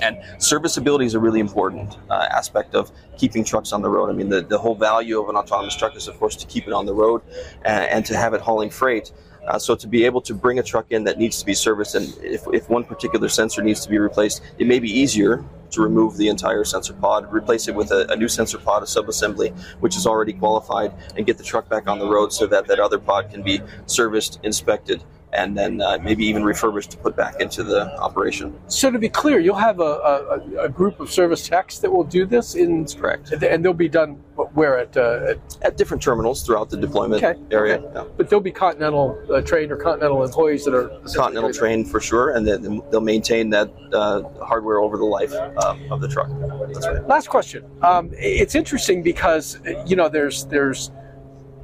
And 0.01 0.17
serviceability 0.37 1.05
is 1.05 1.13
a 1.13 1.19
really 1.19 1.39
important 1.39 1.97
uh, 2.09 2.27
aspect 2.31 2.73
of 2.73 2.91
keeping 3.17 3.43
trucks 3.43 3.73
on 3.73 3.81
the 3.81 3.89
road. 3.89 4.09
I 4.09 4.13
mean, 4.13 4.29
the, 4.29 4.41
the 4.41 4.57
whole 4.57 4.75
value 4.75 5.21
of 5.21 5.29
an 5.29 5.35
autonomous 5.35 5.75
truck 5.75 5.95
is, 5.95 6.07
of 6.07 6.17
course, 6.17 6.35
to 6.37 6.47
keep 6.47 6.67
it 6.67 6.73
on 6.73 6.85
the 6.85 6.93
road 6.93 7.21
and, 7.63 7.85
and 7.85 8.05
to 8.07 8.17
have 8.17 8.33
it 8.33 8.41
hauling 8.41 8.69
freight. 8.69 9.11
Uh, 9.47 9.59
so 9.59 9.75
to 9.75 9.87
be 9.87 10.05
able 10.05 10.21
to 10.21 10.33
bring 10.33 10.57
a 10.57 10.63
truck 10.63 10.85
in 10.89 11.03
that 11.03 11.19
needs 11.19 11.39
to 11.39 11.45
be 11.45 11.53
serviced, 11.53 11.95
and 11.95 12.17
if, 12.21 12.43
if 12.53 12.69
one 12.69 12.83
particular 12.83 13.27
sensor 13.27 13.61
needs 13.61 13.81
to 13.81 13.89
be 13.89 13.97
replaced, 13.97 14.41
it 14.57 14.67
may 14.67 14.79
be 14.79 14.89
easier 14.89 15.43
to 15.73 15.81
remove 15.81 16.17
the 16.17 16.27
entire 16.27 16.63
sensor 16.63 16.93
pod, 16.93 17.31
replace 17.33 17.67
it 17.67 17.75
with 17.75 17.91
a, 17.91 18.11
a 18.11 18.15
new 18.15 18.27
sensor 18.27 18.57
pod, 18.57 18.83
a 18.83 18.85
subassembly, 18.85 19.57
which 19.79 19.95
is 19.95 20.07
already 20.07 20.33
qualified, 20.33 20.93
and 21.17 21.25
get 21.25 21.37
the 21.37 21.43
truck 21.43 21.69
back 21.69 21.87
on 21.87 21.99
the 21.99 22.07
road 22.07 22.31
so 22.31 22.47
that 22.47 22.67
that 22.67 22.79
other 22.79 22.99
pod 22.99 23.29
can 23.31 23.43
be 23.43 23.61
serviced, 23.85 24.39
inspected, 24.43 25.03
and 25.33 25.57
then 25.57 25.81
uh, 25.81 25.97
maybe 26.01 26.25
even 26.25 26.43
refurbished 26.43 26.91
to 26.91 26.97
put 26.97 27.15
back 27.15 27.39
into 27.39 27.63
the 27.63 27.95
operation. 27.99 28.53
So 28.67 28.91
to 28.91 28.99
be 28.99 29.09
clear, 29.09 29.39
you'll 29.39 29.55
have 29.55 29.79
a, 29.79 29.83
a, 29.83 30.63
a 30.65 30.69
group 30.69 30.99
of 30.99 31.11
service 31.11 31.47
techs 31.47 31.79
that 31.79 31.91
will 31.91 32.03
do 32.03 32.25
this 32.25 32.55
in, 32.55 32.85
Correct. 32.85 33.31
and 33.31 33.63
they'll 33.63 33.73
be 33.73 33.89
done 33.89 34.15
where 34.53 34.79
at, 34.79 34.95
uh, 34.97 35.27
at 35.31 35.57
At 35.61 35.77
different 35.77 36.01
terminals 36.01 36.43
throughout 36.43 36.69
the 36.69 36.77
deployment 36.77 37.23
Okay, 37.23 37.39
area. 37.51 37.77
okay. 37.79 37.91
yeah. 37.95 38.03
but 38.17 38.29
they'll 38.29 38.39
be 38.39 38.51
Continental 38.51 39.19
uh, 39.31 39.41
trained 39.41 39.71
or 39.71 39.77
Continental 39.77 40.23
employees 40.23 40.65
that 40.65 40.73
are 40.73 40.89
Continental 41.15 41.53
trained 41.53 41.89
for 41.89 41.99
sure, 41.99 42.31
and 42.35 42.47
then 42.47 42.81
they'll 42.91 43.01
maintain 43.01 43.49
that 43.51 43.71
uh, 43.93 44.21
hardware 44.43 44.79
over 44.79 44.97
the 44.97 45.05
life 45.05 45.33
uh, 45.33 45.75
of 45.91 46.01
the 46.01 46.07
truck. 46.07 46.29
That's 46.73 46.87
right. 46.87 47.07
Last 47.07 47.27
question. 47.29 47.63
Um, 47.81 48.09
it's 48.13 48.55
interesting 48.55 49.03
because 49.03 49.59
you 49.85 49.95
know 49.95 50.09
there's 50.09 50.45
there's 50.45 50.91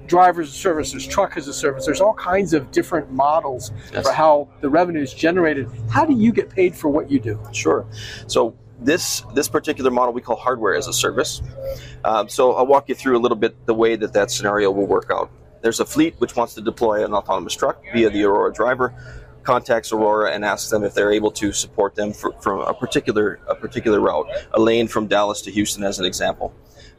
drivers 0.10 0.50
as 0.50 0.56
a 0.56 0.58
service, 0.58 0.91
there's 0.91 1.08
truck 1.08 1.38
as 1.38 1.48
a 1.48 1.54
service, 1.54 1.86
there's 1.86 2.02
all 2.02 2.15
kinds 2.15 2.54
of 2.54 2.72
different 2.72 3.12
models 3.12 3.72
Yes. 3.93 4.06
for 4.06 4.12
how 4.12 4.50
the 4.60 4.69
revenue 4.69 5.02
is 5.02 5.13
generated. 5.13 5.69
How 5.89 6.04
do 6.04 6.13
you 6.13 6.34
get 6.34 6.50
paid 6.50 6.76
for 6.76 6.89
what 6.89 7.10
you 7.10 7.19
do? 7.19 7.39
Sure. 7.54 7.86
So 8.28 8.56
this 8.82 9.24
this 9.36 9.48
particular 9.50 9.91
model 9.91 10.13
we 10.13 10.22
call 10.22 10.36
hardware 10.36 10.76
as 10.76 10.88
a 10.88 10.93
service. 10.93 11.41
Um, 12.04 12.28
so 12.28 12.54
I'll 12.54 12.65
walk 12.67 12.89
you 12.89 12.95
through 12.95 13.17
a 13.17 13.22
little 13.22 13.38
bit 13.38 13.54
the 13.65 13.74
way 13.74 13.95
that 13.95 14.13
that 14.13 14.32
scenario 14.32 14.72
will 14.72 14.88
work 14.88 15.10
out. 15.12 15.30
There's 15.62 15.80
a 15.80 15.86
fleet 15.86 16.15
which 16.19 16.36
wants 16.36 16.54
to 16.56 16.62
deploy 16.62 17.04
an 17.06 17.13
autonomous 17.13 17.54
truck 17.56 17.84
via 17.93 18.10
the 18.10 18.24
Aurora 18.24 18.52
driver. 18.54 18.93
Contacts 19.43 19.91
Aurora 19.91 20.32
and 20.34 20.43
asks 20.45 20.69
them 20.69 20.84
if 20.84 20.93
they're 20.93 21.12
able 21.12 21.32
to 21.32 21.52
support 21.52 21.95
them 21.95 22.13
for, 22.13 22.32
from 22.41 22.60
a 22.62 22.74
particular 22.74 23.39
a 23.48 23.56
particular 23.56 24.00
route, 24.00 24.28
a 24.54 24.60
lane 24.60 24.88
from 24.88 25.08
Dallas 25.08 25.41
to 25.41 25.52
Houston, 25.52 25.84
as 25.84 26.00
an 26.00 26.06
example. 26.06 26.54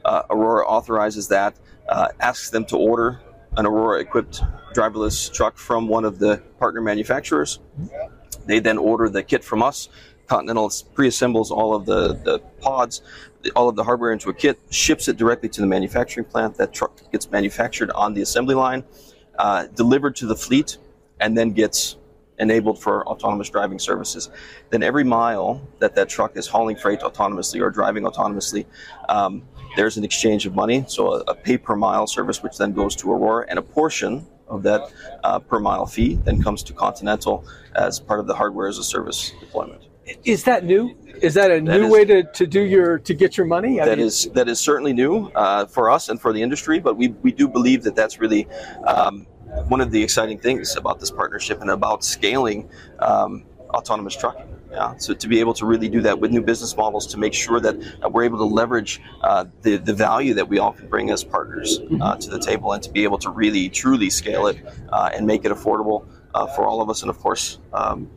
Uh, 0.05 0.23
Aurora 0.31 0.67
authorizes 0.67 1.29
that, 1.29 1.55
uh, 1.91 2.09
asks 2.21 2.51
them 2.51 2.65
to 2.67 2.77
order 2.77 3.21
an 3.57 3.67
Aurora 3.67 4.01
equipped 4.01 4.43
driverless 4.75 5.33
truck 5.33 5.59
from 5.59 5.89
one 5.89 6.05
of 6.05 6.19
the 6.19 6.39
partner 6.59 6.81
manufacturers. 6.81 7.59
They 8.47 8.61
then 8.61 8.79
order 8.79 9.09
the 9.09 9.23
kit 9.23 9.45
from 9.45 9.63
us. 9.63 9.89
Continental 10.29 10.71
pre-assembles 10.95 11.51
all 11.51 11.75
of 11.75 11.87
the, 11.87 12.15
the 12.15 12.39
pods, 12.61 13.03
the- 13.43 13.51
all 13.53 13.69
of 13.69 13.75
the 13.75 13.83
hardware 13.83 14.13
into 14.13 14.31
a 14.31 14.35
kit, 14.35 14.61
ships 14.71 15.09
it 15.09 15.17
directly 15.17 15.49
to 15.49 15.61
the 15.61 15.67
manufacturing 15.67 16.25
plant. 16.25 16.57
That 16.57 16.73
truck 16.73 17.11
gets 17.11 17.29
manufactured 17.31 17.91
on 17.91 18.15
the 18.15 18.23
assembly 18.23 18.55
line, 18.55 18.85
uh, 19.39 19.67
delivered 19.75 20.15
to 20.17 20.27
the 20.27 20.37
fleet, 20.37 20.79
and 21.19 21.37
then 21.37 21.51
gets 21.51 21.97
enabled 22.41 22.83
for 22.83 23.07
autonomous 23.07 23.49
driving 23.51 23.79
services. 23.79 24.31
Then 24.71 24.83
every 24.83 25.05
mile 25.05 25.63
that 25.79 25.95
that 25.95 26.09
truck 26.09 26.37
is 26.37 26.47
hauling 26.47 26.77
freight 26.77 27.01
autonomously 27.01 27.61
or 27.61 27.71
driving 27.71 28.05
autonomously, 28.05 28.67
um, 29.09 29.43
there's 29.77 29.97
an 29.97 30.05
exchange 30.05 30.47
of 30.47 30.55
money, 30.55 30.85
so 30.89 31.15
a, 31.15 31.19
a, 31.29 31.35
pay 31.35 31.57
per 31.57 31.77
mile 31.77 32.07
service, 32.07 32.43
which 32.43 32.59
then 32.59 32.73
goes 32.73 32.97
to 32.97 33.13
Aurora, 33.13 33.47
and 33.49 33.59
a 33.59 33.63
portion 33.63 34.27
of 34.49 34.65
that 34.65 34.91
uh, 35.23 35.39
per 35.39 35.61
mile 35.61 35.87
fee 35.87 36.19
then 36.25 36.43
comes 36.43 36.65
to 36.65 36.73
Continental 36.73 37.45
as 37.77 38.01
part 38.01 38.19
of 38.19 38.27
the 38.27 38.35
hardware 38.35 38.67
as 38.67 38.79
a 38.79 38.85
service 38.85 39.33
deployment. 39.39 39.83
Is 40.25 40.43
that 40.45 40.65
new? 40.65 40.97
Is 41.23 41.35
that 41.35 41.53
a 41.53 41.61
that 41.61 41.63
new 41.63 41.85
is, 41.85 41.93
way 41.93 42.05
to, 42.05 42.25
to 42.25 42.47
do 42.47 42.63
your 42.63 42.99
to 42.99 43.15
get 43.15 43.37
your 43.37 43.47
money? 43.47 43.81
I 43.81 43.85
that 43.85 43.99
mean, 43.99 44.07
is, 44.07 44.29
that 44.35 44.49
is 44.49 44.59
certainly 44.59 44.93
new 44.93 45.27
uh, 45.37 45.67
for 45.67 45.89
us 45.89 46.09
and 46.09 46.21
for 46.21 46.33
the 46.33 46.43
industry, 46.43 46.81
but 46.81 46.97
we, 46.97 47.09
we 47.23 47.31
do 47.31 47.47
believe 47.47 47.85
that 47.85 47.95
that's 47.95 48.19
really 48.19 48.49
um, 48.87 49.27
one 49.69 49.81
of 49.81 49.91
the 49.91 50.03
exciting 50.03 50.39
things 50.39 50.77
about 50.77 51.01
this 51.01 51.11
partnership 51.11 51.61
and 51.61 51.71
about 51.71 52.05
scaling 52.05 52.69
um, 52.99 53.45
autonomous 53.71 54.17
trucking. 54.17 54.47
Yeah, 54.71 54.97
so 54.99 55.15
to 55.15 55.29
be 55.29 55.41
able 55.41 55.55
to 55.55 55.67
really 55.67 55.89
do 55.89 56.01
that 56.03 56.21
with 56.21 56.31
new 56.31 56.43
business 56.43 56.77
models 56.77 57.07
to 57.09 57.19
make 57.19 57.35
sure 57.35 57.59
that 57.59 57.77
uh, 58.05 58.09
we're 58.09 58.23
able 58.23 58.39
to 58.39 58.45
leverage 58.45 59.01
uh, 59.23 59.47
the 59.63 59.79
the 59.79 59.93
value 59.93 60.33
that 60.35 60.49
we 60.49 60.61
often 60.61 60.89
bring 60.89 61.11
as 61.11 61.25
partners 61.25 61.81
uh, 62.01 62.17
to 62.17 62.31
the 62.31 62.39
table, 62.39 62.73
and 62.73 62.83
to 62.85 62.91
be 62.91 63.03
able 63.03 63.19
to 63.19 63.31
really 63.31 63.69
truly 63.69 64.11
scale 64.11 64.47
it 64.47 64.59
uh, 64.93 65.11
and 65.13 65.27
make 65.27 65.45
it 65.45 65.51
affordable 65.51 66.07
uh, 66.35 66.47
for 66.47 66.67
all 66.67 66.81
of 66.81 66.89
us, 66.89 67.03
and 67.03 67.11
of 67.11 67.19
course. 67.19 67.59
Um, 67.73 68.09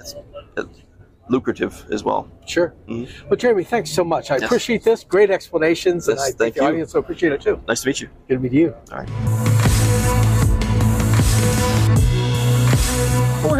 it's, 0.00 0.14
it's 0.56 0.82
lucrative 1.28 1.84
as 1.90 2.04
well. 2.04 2.30
Sure. 2.46 2.72
Mm-hmm. 2.88 3.28
Well, 3.28 3.36
Jeremy, 3.36 3.64
thanks 3.64 3.90
so 3.90 4.02
much. 4.02 4.30
I 4.30 4.36
yes. 4.36 4.44
appreciate 4.44 4.82
this. 4.82 5.04
Great 5.04 5.30
explanations, 5.30 6.08
yes, 6.08 6.16
and 6.16 6.20
I 6.20 6.30
think 6.36 6.54
the 6.54 6.62
you. 6.62 6.66
audience 6.66 6.94
will 6.94 7.00
appreciate 7.00 7.32
it 7.32 7.42
too. 7.42 7.60
Nice 7.68 7.82
to 7.82 7.88
meet 7.88 8.00
you. 8.00 8.08
Good 8.28 8.34
to 8.36 8.40
meet 8.40 8.52
you. 8.52 8.74
All 8.92 8.98
right. 8.98 9.57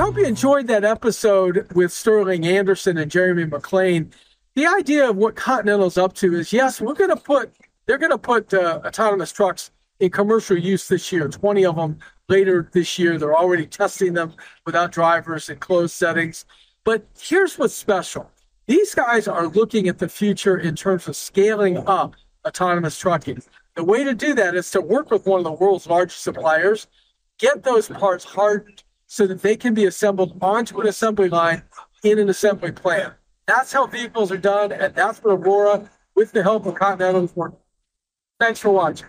Hope 0.09 0.17
you 0.17 0.25
enjoyed 0.25 0.67
that 0.69 0.87
episode 0.87 1.71
with 1.75 1.93
Sterling 1.93 2.47
Anderson 2.47 2.97
and 2.97 3.11
Jeremy 3.11 3.45
McLean. 3.45 4.11
The 4.55 4.67
idea 4.67 5.11
of 5.11 5.17
what 5.17 5.37
Continental's 5.37 5.99
up 5.99 6.15
to 6.15 6.35
is 6.35 6.51
yes, 6.51 6.81
we're 6.81 6.95
going 6.95 7.11
to 7.11 7.17
put 7.17 7.53
they're 7.85 7.99
going 7.99 8.13
to 8.13 8.17
put 8.17 8.55
uh, 8.55 8.81
autonomous 8.87 9.33
trucks 9.33 9.71
in 10.01 10.09
commercial 10.09 10.57
use 10.57 10.89
this 10.89 11.13
year. 11.13 11.29
Twenty 11.29 11.67
of 11.67 11.77
them 11.77 11.99
later 12.27 12.71
this 12.73 12.99
year. 12.99 13.19
They're 13.19 13.37
already 13.37 13.67
testing 13.67 14.15
them 14.15 14.33
without 14.65 14.93
drivers 14.93 15.51
in 15.51 15.59
closed 15.59 15.93
settings. 15.93 16.47
But 16.85 17.07
here's 17.21 17.59
what's 17.59 17.75
special: 17.75 18.31
these 18.67 18.95
guys 18.95 19.29
are 19.29 19.49
looking 19.49 19.89
at 19.89 19.99
the 19.99 20.09
future 20.09 20.57
in 20.57 20.75
terms 20.75 21.07
of 21.07 21.17
scaling 21.17 21.87
up 21.87 22.17
autonomous 22.47 22.99
trucking. 22.99 23.43
The 23.75 23.85
way 23.85 24.05
to 24.05 24.15
do 24.15 24.33
that 24.37 24.55
is 24.55 24.71
to 24.71 24.81
work 24.81 25.11
with 25.11 25.27
one 25.27 25.41
of 25.41 25.45
the 25.45 25.53
world's 25.53 25.87
largest 25.87 26.23
suppliers, 26.23 26.87
get 27.37 27.63
those 27.63 27.89
parts 27.89 28.25
hardened 28.25 28.85
so 29.09 29.27
that 29.27 29.43
they 29.43 29.57
can 29.57 29.75
be 29.75 29.87
assembled 29.87 30.39
onto 30.41 30.81
an 30.81 30.87
assembly 30.87 31.29
line 31.29 31.63
in 32.05 32.19
an 32.19 32.29
assembly 32.29 32.71
plant. 32.71 33.15
That's 33.47 33.73
how 33.73 33.87
vehicles 33.87 34.31
are 34.31 34.37
done, 34.37 34.71
and 34.71 34.95
that's 34.95 35.19
what 35.25 35.33
Aurora, 35.33 35.91
with 36.15 36.33
the 36.33 36.43
help 36.43 36.67
of 36.67 36.75
Continental, 36.75 37.25
is 37.25 37.35
working. 37.35 37.59
Thanks 38.39 38.61
for 38.61 38.71
watching. 38.71 39.09